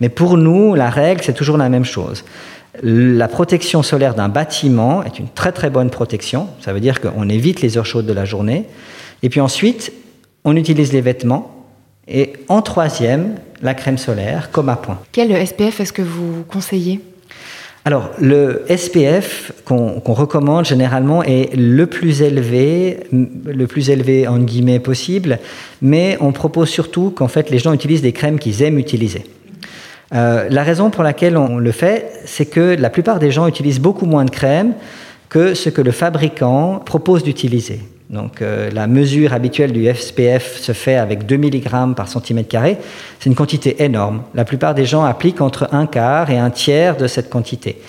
mais 0.01 0.10
pour 0.10 0.38
nous, 0.38 0.75
la 0.75 0.89
règle, 0.89 1.22
c'est 1.24 1.34
toujours 1.34 1.58
la 1.58 1.70
même 1.70 1.86
chose. 1.86 2.25
La 2.84 3.30
protection 3.30 3.84
solaire 3.84 4.15
d'un 4.15 4.27
bâtiment 4.27 5.04
est 5.04 5.18
une 5.18 5.30
très 5.30 5.54
très 5.54 5.70
bonne 5.70 5.89
protection, 5.89 6.50
ça 6.60 6.74
veut 6.74 6.82
dire 6.82 7.00
qu'on 7.00 7.30
évite 7.30 7.62
les 7.62 7.77
heures 7.77 7.86
chaudes 7.86 8.06
de 8.06 8.13
la 8.13 8.25
journée. 8.25 8.65
Et 9.24 9.30
puis 9.30 9.39
ensuite, 9.39 9.94
on 10.44 10.56
utilise 10.56 10.92
les 10.92 11.01
vêtements. 11.01 11.51
Et 12.08 12.34
en 12.50 12.62
troisième, 12.62 13.36
la 13.62 13.74
crème 13.74 13.98
solaire 13.98 14.51
comme 14.51 14.70
à 14.70 14.75
point. 14.75 15.00
Quel 15.12 15.48
SPF 15.48 15.80
est-ce 15.80 15.94
que 15.94 16.01
vous 16.01 16.44
conseillez? 16.48 17.01
Alors, 17.88 18.10
le 18.20 18.63
SPF 18.68 19.51
qu'on 19.63 20.01
qu 20.04 20.12
recommande 20.12 20.65
généralement 20.65 21.22
est 21.22 21.56
le 21.56 21.86
plus 21.86 22.24
élevé, 22.24 23.01
le 23.12 23.68
plus 23.68 23.92
élevé 23.92 24.27
en 24.27 24.39
guillemets 24.39 24.80
possible, 24.80 25.38
mais 25.84 26.18
on 26.20 26.32
propose 26.32 26.68
surtout 26.70 27.12
qu'en 27.12 27.27
fait 27.27 27.51
les 27.51 27.60
gens 27.60 27.74
utilisent 27.74 28.01
des 28.01 28.12
crèmes 28.12 28.39
qu'ils 28.39 28.63
aiment 28.63 28.80
utiliser. 28.80 29.25
Euh, 30.15 30.48
la 30.50 30.63
raison 30.63 30.89
pour 30.89 31.04
laquelle 31.04 31.38
on 31.38 31.58
le 31.58 31.72
fait, 31.72 32.12
c'est 32.25 32.48
que 32.48 32.75
la 32.75 32.89
plupart 32.89 33.20
des 33.20 33.30
gens 33.30 33.46
utilisent 33.46 33.80
beaucoup 33.80 34.08
moins 34.08 34.25
de 34.25 34.32
crème 34.32 34.74
que 35.30 35.54
ce 35.54 35.70
que 35.70 35.82
le 35.82 35.92
fabricant 35.92 36.80
propose 36.80 37.24
d'utiliser. 37.24 37.82
Donc 38.09 38.41
euh, 38.41 38.69
la 38.71 38.88
mesure 38.88 39.33
habituelle 39.33 39.71
du 39.71 39.91
SPF 39.93 40.57
se 40.59 40.74
fait 40.74 40.95
avec 40.95 41.25
2 41.25 41.38
mg 41.38 41.95
par 41.95 42.07
centimètre 42.07 42.50
carré. 42.50 42.77
C'est 43.19 43.29
une 43.29 43.35
quantité 43.35 43.83
énorme. 43.83 44.21
La 44.35 44.45
plupart 44.45 44.75
des 44.75 44.85
gens 44.85 45.03
appliquent 45.03 45.41
entre 45.41 45.69
un 45.71 45.88
quart 45.88 46.29
et 46.29 46.38
un 46.38 46.50
tiers 46.51 46.97
de 46.97 47.07
cette 47.07 47.29
quantité. 47.29 47.81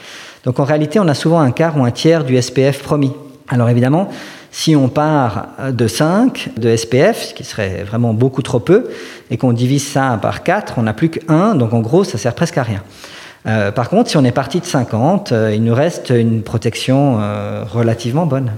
Donc 0.44 0.58
en 0.58 0.64
réalité, 0.64 1.00
on 1.00 1.08
a 1.08 1.14
souvent 1.14 1.40
un 1.40 1.50
quart 1.50 1.76
ou 1.76 1.84
un 1.84 1.90
tiers 1.90 2.24
du 2.24 2.40
SPF 2.40 2.82
promis. 2.82 3.12
Alors 3.48 3.68
évidemment, 3.68 4.08
si 4.50 4.74
on 4.74 4.88
part 4.88 5.48
de 5.70 5.86
5 5.86 6.50
de 6.56 6.74
SPF, 6.74 7.26
ce 7.26 7.34
qui 7.34 7.44
serait 7.44 7.84
vraiment 7.84 8.14
beaucoup 8.14 8.40
trop 8.40 8.58
peu, 8.58 8.88
et 9.30 9.36
qu'on 9.36 9.52
divise 9.52 9.86
ça 9.86 10.18
par 10.22 10.42
4, 10.42 10.74
on 10.78 10.82
n'a 10.82 10.94
plus 10.94 11.10
que 11.10 11.20
1, 11.28 11.56
donc 11.56 11.74
en 11.74 11.80
gros, 11.80 12.04
ça 12.04 12.16
sert 12.16 12.34
presque 12.34 12.56
à 12.56 12.62
rien. 12.62 12.82
Euh, 13.46 13.70
par 13.70 13.88
contre, 13.88 14.10
si 14.10 14.16
on 14.16 14.24
est 14.24 14.32
parti 14.32 14.60
de 14.60 14.64
50, 14.64 15.32
euh, 15.32 15.52
il 15.54 15.62
nous 15.62 15.74
reste 15.74 16.10
une 16.10 16.42
protection 16.42 17.18
euh, 17.20 17.64
relativement 17.70 18.26
bonne. 18.26 18.50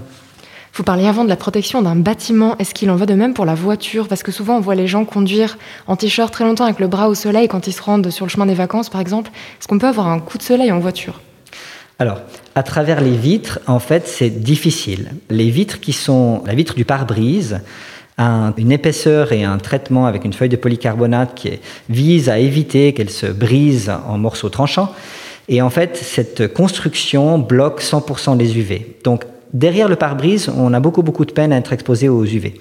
Vous 0.73 0.83
parliez 0.83 1.07
avant 1.07 1.23
de 1.23 1.29
la 1.29 1.35
protection 1.35 1.81
d'un 1.81 1.95
bâtiment. 1.95 2.57
Est-ce 2.57 2.73
qu'il 2.73 2.89
en 2.89 2.95
va 2.95 3.05
de 3.05 3.13
même 3.13 3.33
pour 3.33 3.45
la 3.45 3.55
voiture? 3.55 4.07
Parce 4.07 4.23
que 4.23 4.31
souvent, 4.31 4.57
on 4.57 4.61
voit 4.61 4.75
les 4.75 4.87
gens 4.87 5.05
conduire 5.05 5.57
en 5.87 5.95
t-shirt 5.95 6.31
très 6.31 6.45
longtemps 6.45 6.65
avec 6.65 6.79
le 6.79 6.87
bras 6.87 7.09
au 7.09 7.15
soleil 7.15 7.47
quand 7.47 7.67
ils 7.67 7.73
se 7.73 7.81
rendent 7.81 8.09
sur 8.09 8.25
le 8.25 8.29
chemin 8.29 8.45
des 8.45 8.53
vacances, 8.53 8.89
par 8.89 9.01
exemple. 9.01 9.31
Est-ce 9.59 9.67
qu'on 9.67 9.79
peut 9.79 9.87
avoir 9.87 10.07
un 10.07 10.19
coup 10.19 10.37
de 10.37 10.43
soleil 10.43 10.71
en 10.71 10.79
voiture? 10.79 11.21
Alors, 11.97 12.21
à 12.55 12.63
travers 12.63 13.01
les 13.01 13.17
vitres, 13.17 13.59
en 13.67 13.79
fait, 13.79 14.07
c'est 14.07 14.29
difficile. 14.29 15.11
Les 15.29 15.49
vitres 15.49 15.81
qui 15.81 15.91
sont 15.91 16.43
la 16.45 16.55
vitre 16.55 16.75
du 16.75 16.85
pare-brise 16.85 17.59
a 18.17 18.53
une 18.57 18.71
épaisseur 18.71 19.33
et 19.33 19.43
un 19.43 19.57
traitement 19.57 20.05
avec 20.05 20.23
une 20.23 20.33
feuille 20.33 20.49
de 20.49 20.55
polycarbonate 20.55 21.35
qui 21.35 21.59
vise 21.89 22.29
à 22.29 22.39
éviter 22.39 22.93
qu'elle 22.93 23.09
se 23.09 23.25
brise 23.25 23.91
en 24.07 24.17
morceaux 24.17 24.49
tranchants. 24.49 24.93
Et 25.49 25.61
en 25.61 25.69
fait, 25.69 25.97
cette 25.97 26.53
construction 26.53 27.39
bloque 27.39 27.81
100% 27.81 28.37
des 28.37 28.57
UV. 28.57 28.95
Donc, 29.03 29.25
derrière 29.53 29.87
le 29.87 29.95
pare-brise, 29.95 30.51
on 30.55 30.73
a 30.73 30.79
beaucoup, 30.79 31.03
beaucoup 31.03 31.25
de 31.25 31.31
peine 31.31 31.53
à 31.53 31.57
être 31.57 31.73
exposé 31.73 32.09
aux 32.09 32.25
UV. 32.25 32.59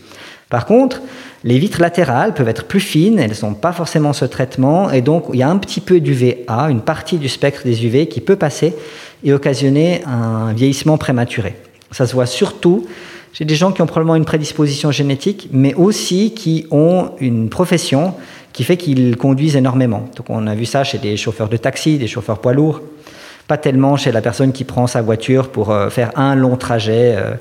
Par 0.51 0.65
contre, 0.65 1.03
les 1.45 1.59
vitres 1.59 1.81
latérales 1.81 2.35
peuvent 2.35 2.49
être 2.49 2.65
plus 2.65 2.81
fines, 2.81 3.19
elles 3.19 3.37
n'ont 3.43 3.55
pas 3.55 3.73
forcément 3.73 4.13
ce 4.13 4.25
traitement, 4.25 4.91
et 4.91 5.03
donc 5.03 5.27
il 5.33 5.39
y 5.39 5.43
a 5.43 5.49
un 5.49 5.59
petit 5.59 5.81
peu 5.81 6.01
d'UVA, 6.01 6.71
une 6.71 6.81
partie 6.81 7.19
du 7.19 7.29
spectre 7.29 7.63
des 7.65 7.85
UV 7.85 8.09
qui 8.09 8.21
peut 8.21 8.37
passer 8.37 8.75
et 9.25 9.33
occasionner 9.33 10.03
un 10.07 10.53
vieillissement 10.53 10.97
prématuré. 10.97 11.57
Ça 11.91 12.07
se 12.07 12.15
voit 12.15 12.27
surtout 12.27 12.87
chez 13.33 13.45
des 13.45 13.55
gens 13.55 13.73
qui 13.73 13.83
ont 13.83 13.87
probablement 13.87 14.17
une 14.17 14.25
prédisposition 14.25 14.91
génétique, 14.91 15.49
mais 15.53 15.75
aussi 15.75 16.33
qui 16.33 16.67
ont 16.71 17.11
une 17.21 17.51
profession 17.51 18.15
qui 18.53 18.65
fait 18.65 18.77
qu'ils 18.77 19.17
conduisent 19.17 19.57
énormément. 19.57 20.09
Donc 20.17 20.31
on 20.31 20.47
a 20.47 20.55
vu 20.55 20.65
ça 20.65 20.83
chez 20.83 20.99
des 20.99 21.17
chauffeurs 21.17 21.49
de 21.49 21.57
taxi, 21.57 21.99
des 21.99 22.09
chauffeurs 22.09 22.41
poids 22.41 22.55
lourds, 22.55 22.81
pas 23.49 23.57
tellement 23.57 23.97
chez 23.97 24.13
la 24.13 24.21
personne 24.21 24.53
qui 24.53 24.63
prend 24.63 24.87
sa 24.87 25.01
voiture 25.01 25.49
pour 25.49 25.71
euh, 25.71 25.89
faire 25.89 26.13
un 26.17 26.35
long 26.35 26.57
trajet 26.57 27.17
euh, 27.17 27.33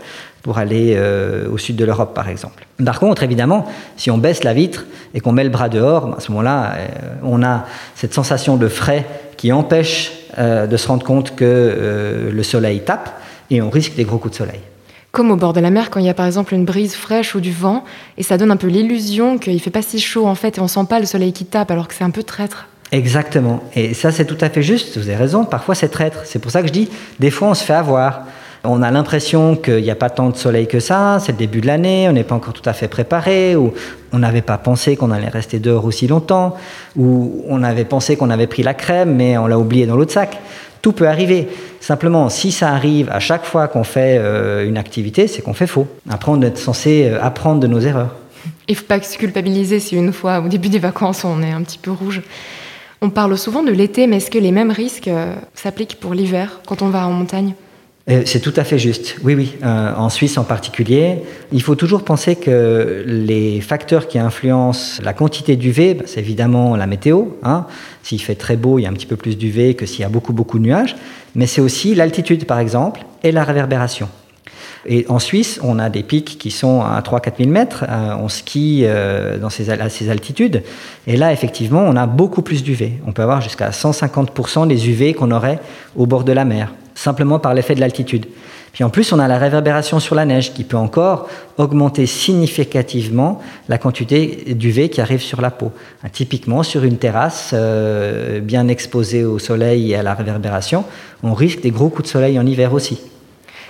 pour 0.42 0.58
aller 0.58 0.94
euh, 0.96 1.52
au 1.52 1.58
sud 1.58 1.76
de 1.76 1.84
l'Europe, 1.84 2.16
par 2.16 2.30
exemple. 2.30 2.66
Par 2.84 3.00
contre, 3.00 3.24
évidemment, 3.24 3.68
si 3.98 4.10
on 4.10 4.18
baisse 4.18 4.46
la 4.46 4.54
vitre 4.54 4.86
et 5.14 5.20
qu'on 5.20 5.34
met 5.34 5.44
le 5.44 5.50
bras 5.50 5.68
dehors, 5.68 6.16
à 6.18 6.22
ce 6.22 6.32
moment-là, 6.32 6.76
on 7.24 7.44
a 7.44 7.66
cette 7.96 8.14
sensation 8.14 8.56
de 8.56 8.70
frais 8.70 9.06
qui 9.36 9.52
empêche 9.52 10.14
de 10.38 10.78
se 10.78 10.88
rendre 10.88 11.04
compte 11.04 11.36
que 11.36 12.30
le 12.32 12.44
soleil 12.44 12.82
tape 12.82 13.10
et 13.50 13.62
on 13.62 13.70
risque 13.70 13.96
des 13.96 14.06
gros 14.06 14.20
coups 14.20 14.34
de 14.34 14.38
soleil. 14.38 14.62
Comme 15.12 15.32
au 15.32 15.36
bord 15.36 15.54
de 15.54 15.60
la 15.60 15.72
mer, 15.72 15.90
quand 15.90 16.00
il 16.00 16.06
y 16.06 16.10
a 16.10 16.14
par 16.14 16.28
exemple 16.28 16.54
une 16.54 16.64
brise 16.64 16.96
fraîche 16.96 17.36
ou 17.36 17.42
du 17.42 17.52
vent, 17.52 17.84
et 18.18 18.24
ça 18.24 18.38
donne 18.38 18.52
un 18.52 18.58
peu 18.58 18.68
l'illusion 18.68 19.38
qu'il 19.40 19.60
fait 19.60 19.72
pas 19.72 19.82
si 19.82 20.00
chaud 20.00 20.28
en 20.28 20.36
fait, 20.36 20.60
et 20.60 20.62
on 20.62 20.68
sent 20.68 20.86
pas 20.88 21.00
le 21.00 21.06
soleil 21.06 21.34
qui 21.34 21.46
tape, 21.46 21.72
alors 21.72 21.88
que 21.88 21.94
c'est 21.94 22.04
un 22.04 22.12
peu 22.12 22.24
traître. 22.24 22.68
Exactement. 22.92 23.64
Et 23.76 23.94
ça, 23.94 24.12
c'est 24.12 24.26
tout 24.26 24.38
à 24.40 24.50
fait 24.50 24.62
juste. 24.62 24.98
Vous 24.98 25.10
avez 25.10 25.18
raison. 25.18 25.44
Parfois, 25.44 25.76
c'est 25.76 25.90
traître. 25.90 26.20
C'est 26.26 26.40
pour 26.40 26.52
ça 26.52 26.62
que 26.62 26.68
je 26.68 26.74
dis, 26.74 26.90
des 27.20 27.32
fois, 27.32 27.50
on 27.50 27.54
se 27.54 27.64
fait 27.64 27.74
avoir. 27.74 28.22
On 28.64 28.82
a 28.82 28.92
l'impression 28.92 29.56
qu'il 29.56 29.84
n'y 29.84 29.92
a 29.92 29.96
pas 29.96 30.10
tant 30.10 30.30
de 30.30 30.38
soleil 30.38 30.68
que 30.68 30.80
ça. 30.80 31.20
C'est 31.20 31.34
le 31.34 31.38
début 31.38 31.62
de 31.62 31.68
l'année. 31.68 32.08
On 32.10 32.14
n'est 32.14 32.24
pas 32.24 32.36
encore 32.36 32.54
tout 32.54 32.68
à 32.68 32.74
fait 32.74 32.88
préparé. 32.88 33.56
Ou 33.56 33.74
on 34.14 34.20
n'avait 34.20 34.42
pas 34.42 34.58
pensé 34.58 34.96
qu'on 34.96 35.12
allait 35.12 35.28
rester 35.28 35.60
dehors 35.60 35.86
aussi 35.86 36.08
longtemps. 36.08 36.56
Ou 36.96 37.44
on 37.48 37.62
avait 37.64 37.86
pensé 37.86 38.16
qu'on 38.16 38.30
avait 38.30 38.48
pris 38.48 38.64
la 38.64 38.74
crème, 38.74 39.16
mais 39.16 39.38
on 39.38 39.48
l'a 39.48 39.60
oublié 39.60 39.86
dans 39.86 39.96
l'autre 39.96 40.14
sac. 40.14 40.38
Tout 40.82 40.94
peut 40.94 41.08
arriver. 41.08 41.50
Simplement, 41.82 42.30
si 42.30 42.52
ça 42.52 42.70
arrive 42.70 43.10
à 43.12 43.20
chaque 43.20 43.44
fois 43.44 43.68
qu'on 43.68 43.84
fait 43.84 44.18
euh, 44.18 44.68
une 44.68 44.78
activité, 44.78 45.28
c'est 45.28 45.42
qu'on 45.42 45.54
fait 45.54 45.68
faux. 45.68 45.88
Après, 46.10 46.32
on 46.32 46.42
est 46.42 46.58
censé 46.58 47.10
euh, 47.10 47.22
apprendre 47.22 47.60
de 47.60 47.68
nos 47.68 47.80
erreurs. 47.80 48.16
Il 48.68 48.74
ne 48.74 48.78
faut 48.78 48.86
pas 48.86 49.02
se 49.02 49.18
culpabiliser 49.18 49.80
si 49.80 49.96
une 49.96 50.14
fois, 50.14 50.40
au 50.40 50.48
début 50.48 50.70
des 50.70 50.80
vacances, 50.80 51.26
on 51.26 51.42
est 51.42 51.52
un 51.52 51.62
petit 51.64 51.78
peu 51.78 51.92
rouge. 51.92 52.22
On 53.02 53.10
parle 53.10 53.38
souvent 53.38 53.64
de 53.64 53.72
l'été, 53.72 54.08
mais 54.08 54.18
est-ce 54.18 54.32
que 54.32 54.40
les 54.40 54.52
mêmes 54.52 54.72
risques 54.72 55.08
euh, 55.08 55.36
s'appliquent 55.54 56.00
pour 56.00 56.14
l'hiver 56.14 56.62
quand 56.66 56.82
on 56.82 56.90
va 56.90 57.08
en 57.08 57.12
montagne? 57.12 57.54
Euh, 58.10 58.24
c'est 58.26 58.40
tout 58.40 58.54
à 58.56 58.64
fait 58.64 58.80
juste. 58.80 59.18
Oui, 59.24 59.36
oui. 59.36 59.56
Euh, 59.64 59.94
en 59.96 60.10
Suisse 60.10 60.38
en 60.38 60.44
particulier, 60.44 61.18
il 61.52 61.62
faut 61.62 61.76
toujours 61.76 62.04
penser 62.04 62.36
que 62.36 63.04
les 63.06 63.60
facteurs 63.60 64.08
qui 64.08 64.18
influencent 64.18 65.02
la 65.04 65.14
quantité 65.14 65.58
d'UV, 65.58 65.94
bah, 65.94 66.04
c'est 66.08 66.22
évidemment 66.22 66.76
la 66.76 66.88
météo. 66.88 67.26
Hein. 67.44 67.66
S'il 68.04 68.22
fait 68.22 68.36
très 68.36 68.56
beau, 68.56 68.80
il 68.80 68.84
y 68.84 68.86
a 68.86 68.90
un 68.90 68.94
petit 68.94 69.06
peu 69.06 69.18
plus 69.18 69.38
d'UV 69.38 69.76
que 69.76 69.86
s'il 69.86 70.02
y 70.02 70.06
a 70.06 70.10
beaucoup, 70.10 70.34
beaucoup 70.34 70.58
de 70.58 70.64
nuages. 70.64 70.96
Mais 71.36 71.46
c'est 71.46 71.62
aussi 71.62 71.94
l'altitude, 71.94 72.46
par 72.46 72.60
exemple, 72.60 73.02
et 73.24 73.32
la 73.32 73.44
réverbération. 73.44 74.10
Et 74.88 75.06
en 75.10 75.20
Suisse, 75.20 75.60
on 75.64 75.80
a 75.80 75.90
des 75.90 76.04
pics 76.04 76.38
qui 76.38 76.50
sont 76.50 76.82
à 76.82 77.02
3-4 77.02 77.38
000 77.40 77.50
mètres. 77.50 77.86
Euh, 77.90 78.16
on 78.20 78.30
skie 78.30 78.84
euh, 78.86 79.38
dans 79.38 79.50
ces, 79.50 79.70
à 79.70 79.90
ces 79.90 80.10
altitudes. 80.10 80.64
Et 81.06 81.18
là, 81.18 81.34
effectivement, 81.34 81.84
on 81.86 81.96
a 81.96 82.08
beaucoup 82.08 82.42
plus 82.42 82.64
d'UV. 82.64 82.94
On 83.06 83.12
peut 83.12 83.22
avoir 83.22 83.42
jusqu'à 83.42 83.70
150% 83.70 84.68
des 84.68 84.90
UV 84.90 85.14
qu'on 85.14 85.32
aurait 85.32 85.60
au 85.96 86.06
bord 86.06 86.24
de 86.24 86.32
la 86.32 86.46
mer. 86.46 86.74
simplement 86.96 87.38
par 87.38 87.54
l'effet 87.54 87.76
de 87.76 87.80
l'altitude. 87.80 88.26
Puis 88.74 88.84
en 88.84 88.90
plus, 88.90 89.12
on 89.12 89.20
a 89.20 89.28
la 89.28 89.38
réverbération 89.38 90.00
sur 90.00 90.14
la 90.14 90.26
neige 90.26 90.54
qui 90.54 90.64
peut 90.64 90.78
encore 90.78 91.28
augmenter 91.58 92.06
significativement 92.06 93.42
la 93.70 93.78
quantité 93.78 94.54
d'UV 94.54 94.90
qui 94.90 95.02
arrive 95.02 95.22
sur 95.22 95.42
la 95.42 95.52
peau. 95.52 95.72
Hein, 96.04 96.10
typiquement, 96.12 96.64
sur 96.64 96.84
une 96.84 96.98
terrasse 96.98 97.52
euh, 97.54 98.40
bien 98.40 98.68
exposée 98.68 99.26
au 99.26 99.40
soleil 99.40 99.92
et 99.92 99.96
à 99.96 100.04
la 100.04 100.14
réverbération, 100.14 100.86
on 101.24 101.34
risque 101.34 101.62
des 101.62 101.72
gros 101.72 101.90
coups 101.90 102.08
de 102.08 102.12
soleil 102.12 102.40
en 102.40 102.46
hiver 102.46 102.74
aussi. 102.74 103.00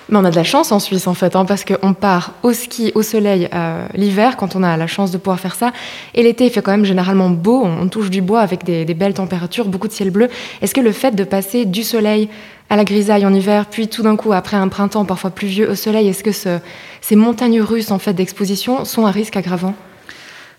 Mais 0.09 0.17
on 0.17 0.23
a 0.23 0.31
de 0.31 0.35
la 0.35 0.43
chance 0.43 0.71
en 0.71 0.79
Suisse 0.79 1.07
en 1.07 1.13
fait, 1.13 1.35
hein, 1.35 1.45
parce 1.45 1.65
qu'on 1.65 1.93
part 1.93 2.33
au 2.43 2.53
ski, 2.53 2.91
au 2.95 3.01
soleil 3.01 3.49
euh, 3.53 3.85
l'hiver 3.93 4.37
quand 4.37 4.55
on 4.55 4.63
a 4.63 4.77
la 4.77 4.87
chance 4.87 5.11
de 5.11 5.17
pouvoir 5.17 5.39
faire 5.39 5.55
ça. 5.55 5.71
Et 6.15 6.23
l'été, 6.23 6.45
il 6.45 6.51
fait 6.51 6.61
quand 6.61 6.71
même 6.71 6.85
généralement 6.85 7.29
beau, 7.29 7.63
on, 7.63 7.87
touche 7.89 8.09
du 8.09 8.21
bois 8.21 8.41
avec 8.41 8.63
des, 8.63 8.85
belles 8.93 9.13
températures, 9.13 9.67
beaucoup 9.67 9.87
de 9.87 9.93
ciel 9.93 10.11
bleu. 10.11 10.29
Est-ce 10.61 10.73
que 10.73 10.81
le 10.81 10.91
fait 10.91 11.15
de 11.15 11.23
passer 11.23 11.65
du 11.65 11.83
soleil 11.83 12.29
à 12.69 12.75
la 12.75 12.83
grisaille 12.83 13.25
en 13.25 13.33
hiver, 13.33 13.65
puis 13.65 13.87
tout 13.87 14.03
d'un 14.03 14.17
coup, 14.17 14.33
après 14.33 14.57
un 14.57 14.67
printemps 14.67 15.05
parfois 15.05 15.29
pluvieux 15.29 15.69
au 15.69 15.75
soleil, 15.75 16.09
est-ce 16.09 16.23
que 16.23 16.31
ces 16.31 17.15
montagnes 17.15 17.61
russes 17.61 17.91
en 17.91 17.99
fait 17.99 18.13
d'exposition 18.13 18.83
sont 18.83 19.05
un 19.05 19.11
risque 19.11 19.37
aggravant? 19.37 19.73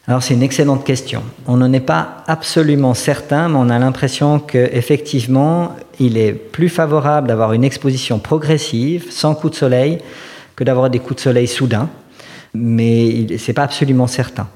Alors 0.09 0.23
c'est 0.23 0.33
une 0.33 0.42
excellente 0.42 0.85
question. 0.85 1.23
On 1.47 1.59
n'en 1.59 1.71
est 1.71 1.81
pas 1.81 2.25
absolument 2.27 2.94
certain, 2.94 3.51
mais 3.51 3.59
on 3.59 3.68
a 3.68 3.79
l'impression 3.79 4.40
qu'effectivement, 4.40 5.77
il 6.01 6.16
est 6.16 6.33
plus 6.33 6.71
favorable 6.71 7.29
d'avoir 7.29 7.53
une 7.53 7.62
exposition 7.62 8.18
progressive, 8.18 9.09
sans 9.11 9.35
coup 9.35 9.51
de 9.51 9.55
soleil, 9.55 9.99
que 10.57 10.64
d'avoir 10.64 10.88
des 10.88 10.99
coups 10.99 11.16
de 11.16 11.21
soleil 11.21 11.47
soudains. 11.47 11.90
Mais 12.55 13.27
ce 13.37 13.49
n'est 13.49 13.55
pas 13.55 13.64
absolument 13.64 14.07
certain. 14.07 14.49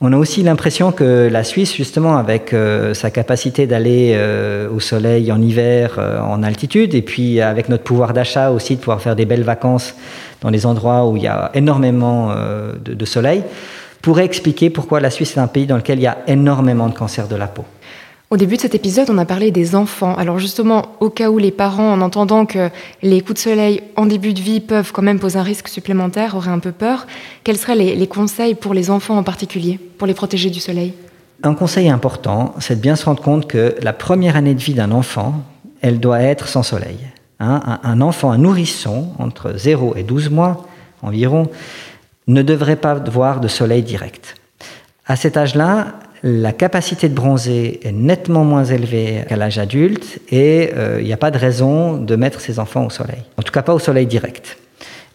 On 0.00 0.10
a 0.14 0.16
aussi 0.16 0.42
l'impression 0.42 0.90
que 0.90 1.28
la 1.30 1.44
Suisse, 1.44 1.74
justement, 1.74 2.16
avec 2.16 2.54
euh, 2.54 2.94
sa 2.94 3.10
capacité 3.10 3.66
d'aller 3.66 4.12
euh, 4.14 4.70
au 4.70 4.80
soleil 4.80 5.30
en 5.30 5.40
hiver 5.40 5.96
euh, 5.98 6.18
en 6.18 6.42
altitude, 6.42 6.94
et 6.94 7.02
puis 7.02 7.42
avec 7.42 7.68
notre 7.68 7.84
pouvoir 7.84 8.14
d'achat 8.14 8.50
aussi 8.50 8.76
de 8.76 8.80
pouvoir 8.80 9.02
faire 9.02 9.16
des 9.16 9.26
belles 9.26 9.44
vacances 9.44 9.94
dans 10.40 10.50
les 10.50 10.64
endroits 10.64 11.06
où 11.06 11.18
il 11.18 11.22
y 11.22 11.26
a 11.26 11.50
énormément 11.54 12.34
de 12.84 13.04
soleil, 13.06 13.42
pourrait 14.04 14.26
expliquer 14.26 14.68
pourquoi 14.68 15.00
la 15.00 15.08
Suisse 15.08 15.34
est 15.34 15.40
un 15.40 15.46
pays 15.46 15.64
dans 15.64 15.78
lequel 15.78 15.98
il 15.98 16.02
y 16.02 16.06
a 16.06 16.18
énormément 16.26 16.90
de 16.90 16.94
cancers 16.94 17.26
de 17.26 17.36
la 17.36 17.46
peau. 17.46 17.64
Au 18.28 18.36
début 18.36 18.56
de 18.56 18.60
cet 18.60 18.74
épisode, 18.74 19.08
on 19.08 19.16
a 19.16 19.24
parlé 19.24 19.50
des 19.50 19.74
enfants. 19.74 20.14
Alors 20.16 20.38
justement, 20.38 20.84
au 21.00 21.08
cas 21.08 21.30
où 21.30 21.38
les 21.38 21.50
parents, 21.50 21.90
en 21.90 22.02
entendant 22.02 22.44
que 22.44 22.68
les 23.00 23.22
coups 23.22 23.36
de 23.36 23.38
soleil 23.38 23.80
en 23.96 24.04
début 24.04 24.34
de 24.34 24.42
vie 24.42 24.60
peuvent 24.60 24.92
quand 24.92 25.00
même 25.00 25.18
poser 25.18 25.38
un 25.38 25.42
risque 25.42 25.68
supplémentaire, 25.68 26.36
auraient 26.36 26.50
un 26.50 26.58
peu 26.58 26.70
peur, 26.70 27.06
quels 27.44 27.56
seraient 27.56 27.76
les, 27.76 28.06
conseils 28.06 28.54
pour 28.54 28.74
les 28.74 28.90
enfants 28.90 29.16
en 29.16 29.22
particulier, 29.22 29.80
pour 29.96 30.06
les 30.06 30.12
protéger 30.12 30.50
du 30.50 30.60
soleil? 30.60 30.92
Un 31.42 31.54
conseil 31.54 31.88
important, 31.88 32.54
c'est 32.58 32.76
de 32.76 32.82
bien 32.82 32.96
se 32.96 33.06
rendre 33.06 33.22
compte 33.22 33.48
que 33.48 33.74
la 33.80 33.94
première 33.94 34.36
année 34.36 34.54
de 34.54 34.60
vie 34.60 34.74
d'un 34.74 34.90
enfant, 34.90 35.40
elle 35.80 35.98
doit 35.98 36.20
être 36.20 36.46
sans 36.46 36.62
soleil. 36.62 36.98
Hein. 37.40 37.62
un, 37.64 37.90
un 37.90 38.00
enfant, 38.02 38.30
un 38.30 38.38
nourrisson, 38.38 39.12
entre 39.18 39.54
0 39.56 39.94
et 39.96 40.02
12 40.02 40.28
mois 40.28 40.66
environ, 41.04 41.48
ne 42.26 42.42
devrait 42.42 42.76
pas 42.76 42.94
voir 42.94 43.40
de 43.40 43.48
soleil 43.48 43.82
direct. 43.82 44.36
À 45.06 45.16
cet 45.16 45.36
âge-là, 45.36 45.94
la 46.22 46.52
capacité 46.52 47.10
de 47.10 47.14
bronzer 47.14 47.80
est 47.82 47.92
nettement 47.92 48.44
moins 48.44 48.64
élevée 48.64 49.24
qu'à 49.28 49.36
l'âge 49.36 49.58
adulte 49.58 50.20
et 50.30 50.70
euh, 50.74 50.98
il 51.00 51.06
n'y 51.06 51.12
a 51.12 51.18
pas 51.18 51.30
de 51.30 51.36
raison 51.36 51.98
de 51.98 52.16
mettre 52.16 52.40
ses 52.40 52.58
enfants 52.58 52.86
au 52.86 52.90
soleil. 52.90 53.22
En 53.36 53.42
tout 53.42 53.52
cas 53.52 53.60
pas 53.60 53.74
au 53.74 53.78
soleil 53.78 54.06
direct. 54.06 54.56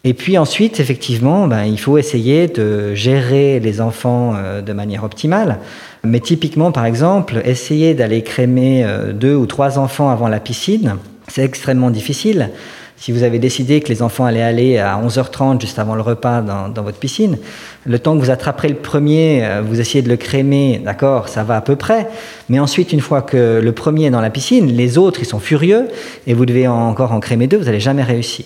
Et 0.03 0.13
puis 0.13 0.37
ensuite, 0.37 0.79
effectivement, 0.79 1.47
ben, 1.47 1.63
il 1.63 1.79
faut 1.79 1.97
essayer 1.97 2.47
de 2.47 2.93
gérer 2.93 3.59
les 3.59 3.81
enfants 3.81 4.33
euh, 4.35 4.61
de 4.61 4.71
manière 4.71 5.03
optimale. 5.03 5.57
Mais 6.03 6.19
typiquement, 6.19 6.71
par 6.71 6.85
exemple, 6.85 7.41
essayer 7.43 7.95
d'aller 7.95 8.21
crémer 8.21 8.85
euh, 8.85 9.11
deux 9.11 9.35
ou 9.35 9.47
trois 9.47 9.79
enfants 9.79 10.09
avant 10.09 10.27
la 10.27 10.39
piscine, 10.39 10.97
c'est 11.27 11.43
extrêmement 11.43 11.89
difficile 11.89 12.51
si 12.99 13.13
vous 13.13 13.23
avez 13.23 13.39
décidé 13.39 13.79
que 13.79 13.87
les 13.87 14.01
enfants 14.01 14.25
allaient 14.25 14.41
aller 14.41 14.77
à 14.77 14.99
11h30 15.01 15.61
juste 15.61 15.79
avant 15.79 15.95
le 15.95 16.01
repas 16.01 16.41
dans, 16.41 16.83
votre 16.83 16.97
piscine, 16.97 17.37
le 17.85 17.97
temps 17.97 18.17
que 18.17 18.23
vous 18.23 18.29
attraperez 18.29 18.67
le 18.67 18.75
premier, 18.75 19.45
euh, 19.45 19.61
vous 19.65 19.79
essayez 19.79 20.01
de 20.01 20.09
le 20.09 20.17
crémer, 20.17 20.81
d'accord, 20.83 21.29
ça 21.29 21.43
va 21.43 21.55
à 21.55 21.61
peu 21.61 21.77
près. 21.77 22.09
Mais 22.49 22.59
ensuite, 22.59 22.91
une 22.91 22.99
fois 22.99 23.21
que 23.21 23.61
le 23.63 23.71
premier 23.71 24.05
est 24.05 24.09
dans 24.09 24.21
la 24.21 24.29
piscine, 24.29 24.67
les 24.67 24.97
autres, 24.97 25.21
ils 25.21 25.25
sont 25.25 25.39
furieux 25.39 25.87
et 26.27 26.33
vous 26.33 26.45
devez 26.45 26.67
encore 26.67 27.13
en 27.13 27.21
crémer 27.21 27.47
deux, 27.47 27.57
vous 27.57 27.65
n'allez 27.65 27.79
jamais 27.79 28.03
réussir. 28.03 28.45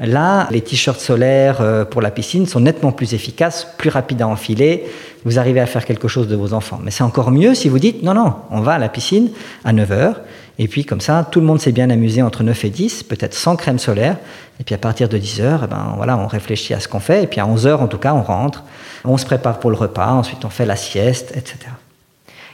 Là, 0.00 0.46
les 0.50 0.60
t-shirts 0.60 1.00
solaires 1.00 1.60
euh, 1.60 1.84
pour 1.84 2.00
la 2.00 2.10
piscine 2.10 2.46
sont 2.46 2.60
nettement 2.60 2.92
plus 2.92 3.14
efficaces, 3.14 3.66
plus 3.78 3.90
rapides 3.90 4.22
à 4.22 4.28
enfiler. 4.28 4.84
Vous 5.24 5.38
arrivez 5.38 5.60
à 5.60 5.66
faire 5.66 5.84
quelque 5.84 6.06
chose 6.06 6.28
de 6.28 6.36
vos 6.36 6.52
enfants. 6.52 6.78
Mais 6.82 6.92
c'est 6.92 7.02
encore 7.02 7.32
mieux 7.32 7.54
si 7.54 7.68
vous 7.68 7.80
dites 7.80 8.02
non, 8.02 8.14
non, 8.14 8.34
on 8.50 8.60
va 8.60 8.74
à 8.74 8.78
la 8.78 8.88
piscine 8.88 9.30
à 9.64 9.72
9h 9.72 10.14
et 10.58 10.66
puis 10.66 10.84
comme 10.84 11.00
ça, 11.00 11.26
tout 11.30 11.40
le 11.40 11.46
monde 11.46 11.60
s'est 11.60 11.72
bien 11.72 11.88
amusé 11.88 12.20
entre 12.20 12.42
9 12.42 12.64
et 12.64 12.70
10, 12.70 13.04
peut-être 13.04 13.34
sans 13.34 13.54
crème 13.54 13.78
solaire. 13.78 14.16
Et 14.60 14.64
puis 14.64 14.74
à 14.74 14.78
partir 14.78 15.08
de 15.08 15.16
10 15.16 15.40
heures, 15.40 15.60
eh 15.64 15.66
ben, 15.68 15.94
voilà, 15.96 16.18
on 16.18 16.26
réfléchit 16.26 16.74
à 16.74 16.80
ce 16.80 16.88
qu'on 16.88 16.98
fait. 16.98 17.22
Et 17.22 17.26
puis 17.28 17.40
à 17.40 17.46
11 17.46 17.66
heures, 17.66 17.80
en 17.80 17.86
tout 17.86 17.98
cas, 17.98 18.12
on 18.12 18.22
rentre, 18.22 18.64
on 19.04 19.16
se 19.16 19.24
prépare 19.24 19.60
pour 19.60 19.70
le 19.70 19.76
repas, 19.76 20.10
ensuite 20.10 20.44
on 20.44 20.50
fait 20.50 20.66
la 20.66 20.76
sieste, 20.76 21.32
etc. 21.36 21.58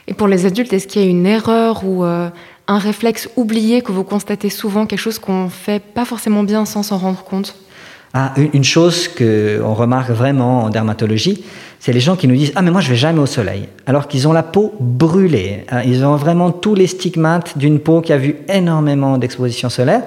Et 0.07 0.13
pour 0.13 0.27
les 0.27 0.45
adultes, 0.45 0.71
est-ce 0.71 0.87
qu'il 0.87 1.01
y 1.01 1.05
a 1.05 1.09
une 1.09 1.25
erreur 1.25 1.83
ou 1.83 2.05
euh, 2.05 2.29
un 2.67 2.77
réflexe 2.77 3.29
oublié 3.35 3.81
que 3.81 3.91
vous 3.91 4.03
constatez 4.03 4.49
souvent, 4.49 4.85
quelque 4.85 4.99
chose 4.99 5.19
qu'on 5.19 5.49
fait 5.49 5.81
pas 5.81 6.05
forcément 6.05 6.43
bien 6.43 6.65
sans 6.65 6.83
s'en 6.83 6.97
rendre 6.97 7.23
compte? 7.23 7.55
Ah, 8.13 8.33
une 8.53 8.63
chose 8.63 9.09
qu'on 9.09 9.73
remarque 9.73 10.09
vraiment 10.09 10.63
en 10.63 10.69
dermatologie, 10.69 11.43
c'est 11.79 11.91
les 11.91 11.99
gens 11.99 12.15
qui 12.15 12.27
nous 12.27 12.35
disent 12.35 12.53
Ah, 12.55 12.61
mais 12.61 12.71
moi 12.71 12.79
je 12.79 12.89
vais 12.89 12.95
jamais 12.95 13.19
au 13.19 13.25
soleil, 13.25 13.67
alors 13.85 14.07
qu'ils 14.07 14.27
ont 14.27 14.31
la 14.31 14.41
peau 14.41 14.73
brûlée. 14.79 15.65
Hein. 15.69 15.81
Ils 15.85 16.05
ont 16.05 16.15
vraiment 16.15 16.51
tous 16.51 16.75
les 16.75 16.87
stigmates 16.87 17.57
d'une 17.57 17.79
peau 17.79 17.99
qui 18.01 18.13
a 18.13 18.17
vu 18.17 18.37
énormément 18.47 19.17
d'exposition 19.17 19.69
solaire, 19.69 20.03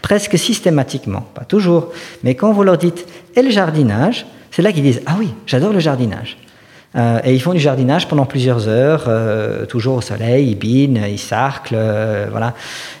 presque 0.00 0.38
systématiquement, 0.38 1.26
pas 1.34 1.44
toujours. 1.44 1.88
Mais 2.24 2.34
quand 2.34 2.52
vous 2.52 2.62
leur 2.62 2.78
dites 2.78 3.06
Et 3.36 3.42
le 3.42 3.50
jardinage? 3.50 4.26
C'est 4.50 4.62
là 4.62 4.72
qu'ils 4.72 4.82
disent 4.82 5.02
Ah 5.06 5.16
oui, 5.18 5.28
j'adore 5.46 5.72
le 5.72 5.80
jardinage. 5.80 6.38
Euh, 6.96 7.20
et 7.24 7.34
ils 7.34 7.40
font 7.40 7.52
du 7.52 7.60
jardinage 7.60 8.08
pendant 8.08 8.26
plusieurs 8.26 8.68
heures, 8.68 9.04
euh, 9.06 9.64
toujours 9.64 9.96
au 9.96 10.00
soleil, 10.00 10.48
ils 10.48 10.58
binent, 10.58 11.04
ils 11.08 11.18
sarclent, 11.18 11.76
euh, 11.76 12.26
voilà. 12.30 12.54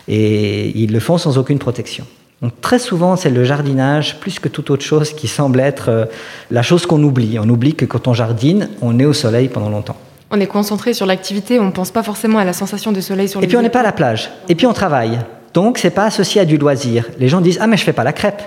Et 0.06 0.78
ils 0.80 0.92
le 0.92 1.00
font 1.00 1.18
sans 1.18 1.38
aucune 1.38 1.58
protection. 1.58 2.06
Donc 2.40 2.52
très 2.60 2.78
souvent, 2.78 3.16
c'est 3.16 3.30
le 3.30 3.44
jardinage, 3.44 4.18
plus 4.20 4.38
que 4.38 4.48
toute 4.48 4.70
autre 4.70 4.84
chose, 4.84 5.12
qui 5.12 5.28
semble 5.28 5.60
être 5.60 6.08
la 6.50 6.62
chose 6.62 6.86
qu'on 6.86 7.02
oublie. 7.02 7.38
On 7.38 7.48
oublie 7.48 7.74
que 7.74 7.84
quand 7.84 8.08
on 8.08 8.14
jardine, 8.14 8.70
on 8.80 8.98
est 8.98 9.04
au 9.04 9.12
soleil 9.12 9.48
pendant 9.48 9.68
longtemps. 9.68 9.96
On 10.30 10.40
est 10.40 10.46
concentré 10.46 10.94
sur 10.94 11.04
l'activité, 11.04 11.58
on 11.60 11.66
ne 11.66 11.70
pense 11.70 11.90
pas 11.90 12.02
forcément 12.02 12.38
à 12.38 12.44
la 12.44 12.54
sensation 12.54 12.92
de 12.92 13.00
soleil 13.02 13.28
sur 13.28 13.40
les 13.40 13.44
Et 13.44 13.48
puis 13.48 13.58
on 13.58 13.62
n'est 13.62 13.68
pas 13.68 13.80
à 13.80 13.82
la 13.82 13.92
plage. 13.92 14.30
Et 14.48 14.54
puis 14.54 14.66
on 14.66 14.72
travaille. 14.72 15.18
Donc 15.52 15.76
c'est 15.76 15.90
pas 15.90 16.04
associé 16.06 16.40
à 16.40 16.46
du 16.46 16.56
loisir. 16.56 17.08
Les 17.18 17.28
gens 17.28 17.42
disent 17.42 17.58
ah 17.60 17.66
mais 17.66 17.76
je 17.76 17.84
fais 17.84 17.92
pas 17.92 18.04
la 18.04 18.14
crêpe, 18.14 18.40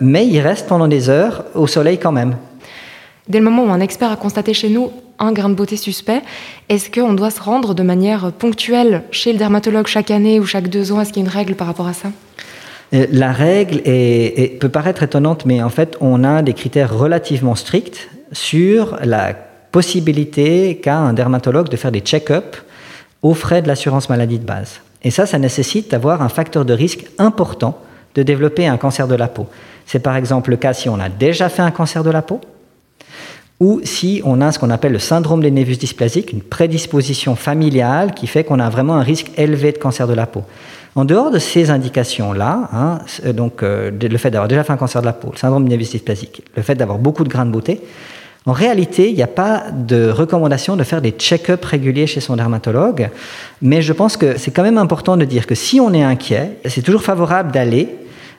mais 0.00 0.24
ils 0.24 0.40
restent 0.40 0.68
pendant 0.68 0.86
des 0.86 1.08
heures 1.08 1.46
au 1.56 1.66
soleil 1.66 1.98
quand 1.98 2.12
même. 2.12 2.36
Dès 3.28 3.38
le 3.38 3.44
moment 3.44 3.64
où 3.64 3.70
un 3.70 3.80
expert 3.80 4.10
a 4.10 4.16
constaté 4.16 4.52
chez 4.52 4.68
nous 4.68 4.90
un 5.18 5.32
grain 5.32 5.48
de 5.48 5.54
beauté 5.54 5.76
suspect, 5.76 6.22
est-ce 6.68 6.90
qu'on 6.90 7.14
doit 7.14 7.30
se 7.30 7.40
rendre 7.40 7.74
de 7.74 7.82
manière 7.82 8.32
ponctuelle 8.32 9.04
chez 9.12 9.32
le 9.32 9.38
dermatologue 9.38 9.86
chaque 9.86 10.10
année 10.10 10.40
ou 10.40 10.46
chaque 10.46 10.68
deux 10.68 10.90
ans? 10.90 11.00
Est-ce 11.00 11.12
qu'il 11.12 11.22
y 11.22 11.26
a 11.26 11.28
une 11.28 11.34
règle 11.34 11.54
par 11.54 11.68
rapport 11.68 11.86
à 11.86 11.92
ça? 11.92 12.08
Euh, 12.94 13.06
la 13.10 13.32
règle 13.32 13.82
peut 14.58 14.68
paraître 14.68 15.02
étonnante, 15.02 15.46
mais 15.46 15.62
en 15.62 15.68
fait, 15.68 15.96
on 16.00 16.24
a 16.24 16.42
des 16.42 16.52
critères 16.52 16.96
relativement 16.96 17.54
stricts 17.54 18.10
sur 18.32 18.98
la 19.04 19.34
possibilité 19.70 20.80
qu'a 20.82 20.96
un 20.96 21.12
dermatologue 21.12 21.68
de 21.68 21.76
faire 21.76 21.92
des 21.92 22.00
check-ups 22.00 22.64
aux 23.22 23.34
frais 23.34 23.62
de 23.62 23.68
l'assurance 23.68 24.08
maladie 24.08 24.38
de 24.38 24.44
base. 24.44 24.80
Et 25.04 25.10
ça, 25.10 25.26
ça 25.26 25.38
nécessite 25.38 25.90
d'avoir 25.90 26.22
un 26.22 26.28
facteur 26.28 26.64
de 26.64 26.72
risque 26.72 27.06
important 27.18 27.78
de 28.14 28.22
développer 28.22 28.66
un 28.66 28.76
cancer 28.76 29.08
de 29.08 29.14
la 29.14 29.28
peau. 29.28 29.46
C'est 29.86 30.00
par 30.00 30.16
exemple 30.16 30.50
le 30.50 30.56
cas 30.56 30.72
si 30.74 30.88
on 30.88 30.98
a 31.00 31.08
déjà 31.08 31.48
fait 31.48 31.62
un 31.62 31.70
cancer 31.70 32.04
de 32.04 32.10
la 32.10 32.22
peau, 32.22 32.40
ou 33.62 33.80
si 33.84 34.20
on 34.24 34.40
a 34.40 34.50
ce 34.50 34.58
qu'on 34.58 34.70
appelle 34.70 34.90
le 34.90 34.98
syndrome 34.98 35.40
des 35.40 35.52
névus 35.52 35.76
dysplasiques, 35.76 36.32
une 36.32 36.42
prédisposition 36.42 37.36
familiale 37.36 38.12
qui 38.12 38.26
fait 38.26 38.42
qu'on 38.42 38.58
a 38.58 38.68
vraiment 38.68 38.96
un 38.96 39.04
risque 39.04 39.30
élevé 39.36 39.70
de 39.70 39.78
cancer 39.78 40.08
de 40.08 40.14
la 40.14 40.26
peau. 40.26 40.42
En 40.96 41.04
dehors 41.04 41.30
de 41.30 41.38
ces 41.38 41.70
indications-là, 41.70 42.68
hein, 42.72 42.98
euh, 43.24 43.32
donc 43.32 43.62
euh, 43.62 43.92
le 43.92 44.18
fait 44.18 44.32
d'avoir 44.32 44.48
déjà 44.48 44.64
fait 44.64 44.72
un 44.72 44.76
cancer 44.76 45.00
de 45.00 45.06
la 45.06 45.12
peau, 45.12 45.28
le 45.30 45.38
syndrome 45.38 45.62
névus 45.62 45.84
dysplasique, 45.84 46.42
le 46.56 46.62
fait 46.62 46.74
d'avoir 46.74 46.98
beaucoup 46.98 47.22
de 47.22 47.28
grains 47.28 47.46
de 47.46 47.52
beauté, 47.52 47.80
en 48.46 48.52
réalité, 48.52 49.08
il 49.08 49.14
n'y 49.14 49.22
a 49.22 49.28
pas 49.28 49.66
de 49.70 50.10
recommandation 50.10 50.74
de 50.74 50.82
faire 50.82 51.00
des 51.00 51.12
check-ups 51.12 51.64
réguliers 51.64 52.08
chez 52.08 52.18
son 52.18 52.34
dermatologue, 52.34 53.10
mais 53.62 53.80
je 53.80 53.92
pense 53.92 54.16
que 54.16 54.36
c'est 54.38 54.50
quand 54.50 54.64
même 54.64 54.78
important 54.78 55.16
de 55.16 55.24
dire 55.24 55.46
que 55.46 55.54
si 55.54 55.78
on 55.78 55.94
est 55.94 56.02
inquiet, 56.02 56.58
c'est 56.66 56.82
toujours 56.82 57.04
favorable 57.04 57.52
d'aller 57.52 57.90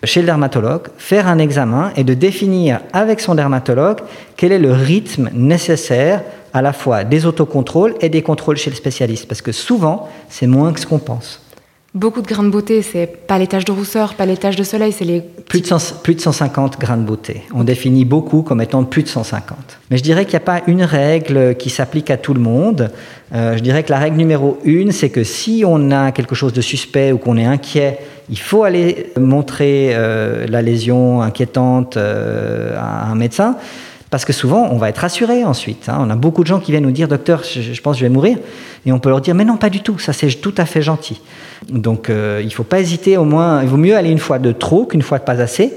chez 0.03 0.21
le 0.21 0.25
dermatologue, 0.25 0.87
faire 0.97 1.27
un 1.27 1.39
examen 1.39 1.91
et 1.95 2.03
de 2.03 2.13
définir 2.13 2.81
avec 2.91 3.19
son 3.19 3.35
dermatologue 3.35 3.99
quel 4.35 4.51
est 4.51 4.59
le 4.59 4.71
rythme 4.71 5.29
nécessaire 5.33 6.23
à 6.53 6.61
la 6.61 6.73
fois 6.73 7.03
des 7.03 7.25
autocontrôles 7.25 7.95
et 8.01 8.09
des 8.09 8.21
contrôles 8.21 8.57
chez 8.57 8.69
le 8.69 8.75
spécialiste, 8.75 9.27
parce 9.27 9.41
que 9.41 9.51
souvent, 9.51 10.09
c'est 10.29 10.47
moins 10.47 10.71
que 10.71 10.79
ce 10.79 10.85
qu'on 10.85 10.99
pense. 10.99 11.39
Beaucoup 11.95 12.23
de 12.23 12.27
grains 12.27 12.43
de 12.43 12.49
beauté, 12.49 12.81
c'est 12.81 13.05
pas 13.05 13.37
les 13.37 13.45
taches 13.45 13.65
de 13.65 13.71
rousseur, 13.71 14.15
pas 14.15 14.25
les 14.25 14.35
taches 14.35 14.55
de 14.55 14.63
soleil, 14.63 14.91
c'est 14.91 15.05
les... 15.05 15.21
Plus 15.21 15.61
de, 15.61 16.01
plus 16.01 16.15
de 16.15 16.21
150 16.21 16.79
grains 16.79 16.97
de 16.97 17.03
beauté. 17.03 17.43
On 17.53 17.63
définit 17.63 18.03
beaucoup 18.03 18.41
comme 18.41 18.61
étant 18.61 18.83
plus 18.83 19.03
de 19.03 19.07
150. 19.07 19.57
Mais 19.91 19.97
je 19.97 20.03
dirais 20.03 20.25
qu'il 20.25 20.31
n'y 20.31 20.37
a 20.37 20.39
pas 20.39 20.61
une 20.65 20.81
règle 20.81 21.55
qui 21.55 21.69
s'applique 21.69 22.09
à 22.09 22.17
tout 22.17 22.33
le 22.33 22.39
monde. 22.39 22.91
Euh, 23.35 23.57
je 23.57 23.61
dirais 23.61 23.83
que 23.83 23.91
la 23.91 23.99
règle 23.99 24.17
numéro 24.17 24.57
une, 24.63 24.91
c'est 24.91 25.11
que 25.11 25.23
si 25.23 25.63
on 25.67 25.91
a 25.91 26.11
quelque 26.11 26.33
chose 26.33 26.51
de 26.51 26.61
suspect 26.61 27.11
ou 27.11 27.19
qu'on 27.19 27.37
est 27.37 27.45
inquiet 27.45 27.99
il 28.29 28.39
faut 28.39 28.63
aller 28.63 29.11
montrer 29.19 29.91
euh, 29.93 30.45
la 30.47 30.61
lésion 30.61 31.21
inquiétante 31.21 31.97
euh, 31.97 32.77
à 32.77 33.09
un 33.09 33.15
médecin. 33.15 33.57
Parce 34.09 34.25
que 34.25 34.33
souvent, 34.33 34.67
on 34.69 34.77
va 34.77 34.89
être 34.89 34.99
rassuré 34.99 35.43
ensuite. 35.43 35.89
hein. 35.89 35.97
On 35.99 36.09
a 36.11 36.15
beaucoup 36.15 36.43
de 36.43 36.47
gens 36.47 36.59
qui 36.59 36.69
viennent 36.69 36.83
nous 36.83 36.91
dire, 36.91 37.07
docteur, 37.07 37.41
je, 37.43 37.81
pense 37.81 37.95
que 37.95 38.01
je 38.01 38.05
vais 38.05 38.13
mourir. 38.13 38.37
Et 38.85 38.91
on 38.91 38.99
peut 38.99 39.09
leur 39.09 39.21
dire, 39.21 39.33
mais 39.33 39.43
non, 39.43 39.57
pas 39.57 39.71
du 39.71 39.81
tout, 39.81 39.97
ça 39.97 40.13
c'est 40.13 40.27
tout 40.39 40.53
à 40.57 40.65
fait 40.65 40.83
gentil. 40.83 41.19
Donc 41.67 42.11
euh, 42.11 42.39
il 42.41 42.45
ne 42.45 42.51
faut 42.51 42.63
pas 42.63 42.79
hésiter, 42.79 43.17
au 43.17 43.23
moins, 43.25 43.63
il 43.63 43.69
vaut 43.69 43.77
mieux 43.77 43.97
aller 43.97 44.11
une 44.11 44.19
fois 44.19 44.37
de 44.37 44.51
trop 44.51 44.85
qu'une 44.85 45.01
fois 45.01 45.17
de 45.17 45.23
pas 45.23 45.41
assez. 45.41 45.73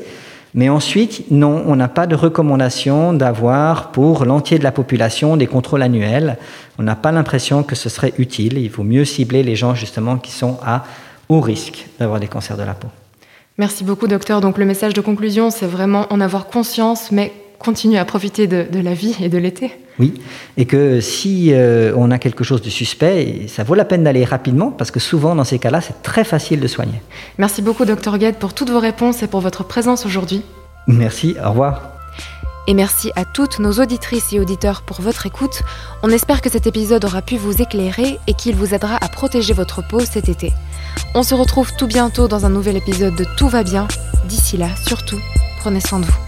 Mais 0.52 0.68
ensuite, 0.68 1.30
non, 1.30 1.64
on 1.66 1.76
n'a 1.76 1.88
pas 1.88 2.06
de 2.06 2.14
recommandation 2.14 3.14
d'avoir 3.14 3.90
pour 3.90 4.26
l'entier 4.26 4.58
de 4.58 4.64
la 4.64 4.72
population 4.72 5.38
des 5.38 5.46
contrôles 5.46 5.82
annuels. 5.82 6.36
On 6.78 6.82
n'a 6.82 6.96
pas 6.96 7.12
l'impression 7.12 7.62
que 7.62 7.74
ce 7.74 7.88
serait 7.88 8.12
utile. 8.18 8.58
Il 8.58 8.70
vaut 8.70 8.82
mieux 8.82 9.04
cibler 9.04 9.42
les 9.42 9.56
gens 9.56 9.74
justement 9.74 10.16
qui 10.16 10.32
sont 10.32 10.58
à 10.62 10.84
haut 11.28 11.40
risque 11.40 11.86
d'avoir 11.98 12.20
des 12.20 12.28
cancers 12.28 12.56
de 12.56 12.62
la 12.62 12.74
peau. 12.74 12.88
Merci 13.58 13.84
beaucoup, 13.84 14.06
docteur. 14.06 14.40
Donc, 14.40 14.58
le 14.58 14.64
message 14.64 14.92
de 14.92 15.00
conclusion, 15.00 15.50
c'est 15.50 15.66
vraiment 15.66 16.06
en 16.10 16.20
avoir 16.20 16.46
conscience, 16.46 17.10
mais 17.10 17.32
continuer 17.58 17.98
à 17.98 18.04
profiter 18.04 18.46
de, 18.46 18.66
de 18.70 18.80
la 18.80 18.94
vie 18.94 19.16
et 19.20 19.28
de 19.28 19.38
l'été. 19.38 19.72
Oui, 19.98 20.14
et 20.58 20.66
que 20.66 21.00
si 21.00 21.52
euh, 21.52 21.92
on 21.96 22.10
a 22.10 22.18
quelque 22.18 22.44
chose 22.44 22.60
de 22.60 22.68
suspect, 22.68 23.46
ça 23.48 23.64
vaut 23.64 23.74
la 23.74 23.86
peine 23.86 24.04
d'aller 24.04 24.24
rapidement 24.24 24.70
parce 24.70 24.90
que 24.90 25.00
souvent 25.00 25.34
dans 25.34 25.44
ces 25.44 25.58
cas-là, 25.58 25.80
c'est 25.80 26.02
très 26.02 26.24
facile 26.24 26.60
de 26.60 26.66
soigner. 26.66 27.00
Merci 27.38 27.62
beaucoup, 27.62 27.86
docteur 27.86 28.18
Gued, 28.18 28.36
pour 28.36 28.52
toutes 28.52 28.70
vos 28.70 28.80
réponses 28.80 29.22
et 29.22 29.26
pour 29.26 29.40
votre 29.40 29.64
présence 29.64 30.04
aujourd'hui. 30.04 30.42
Merci, 30.86 31.34
au 31.42 31.48
revoir. 31.48 31.95
Et 32.66 32.74
merci 32.74 33.12
à 33.14 33.24
toutes 33.24 33.58
nos 33.58 33.74
auditrices 33.74 34.32
et 34.32 34.40
auditeurs 34.40 34.82
pour 34.82 35.00
votre 35.00 35.26
écoute. 35.26 35.62
On 36.02 36.10
espère 36.10 36.40
que 36.40 36.50
cet 36.50 36.66
épisode 36.66 37.04
aura 37.04 37.22
pu 37.22 37.36
vous 37.36 37.62
éclairer 37.62 38.18
et 38.26 38.34
qu'il 38.34 38.56
vous 38.56 38.74
aidera 38.74 38.96
à 39.00 39.08
protéger 39.08 39.52
votre 39.52 39.86
peau 39.86 40.00
cet 40.00 40.28
été. 40.28 40.52
On 41.14 41.22
se 41.22 41.34
retrouve 41.34 41.72
tout 41.76 41.86
bientôt 41.86 42.28
dans 42.28 42.44
un 42.44 42.50
nouvel 42.50 42.76
épisode 42.76 43.14
de 43.14 43.26
Tout 43.36 43.48
va 43.48 43.62
bien. 43.62 43.86
D'ici 44.28 44.56
là, 44.56 44.68
surtout, 44.86 45.20
prenez 45.60 45.80
soin 45.80 46.00
de 46.00 46.06
vous. 46.06 46.25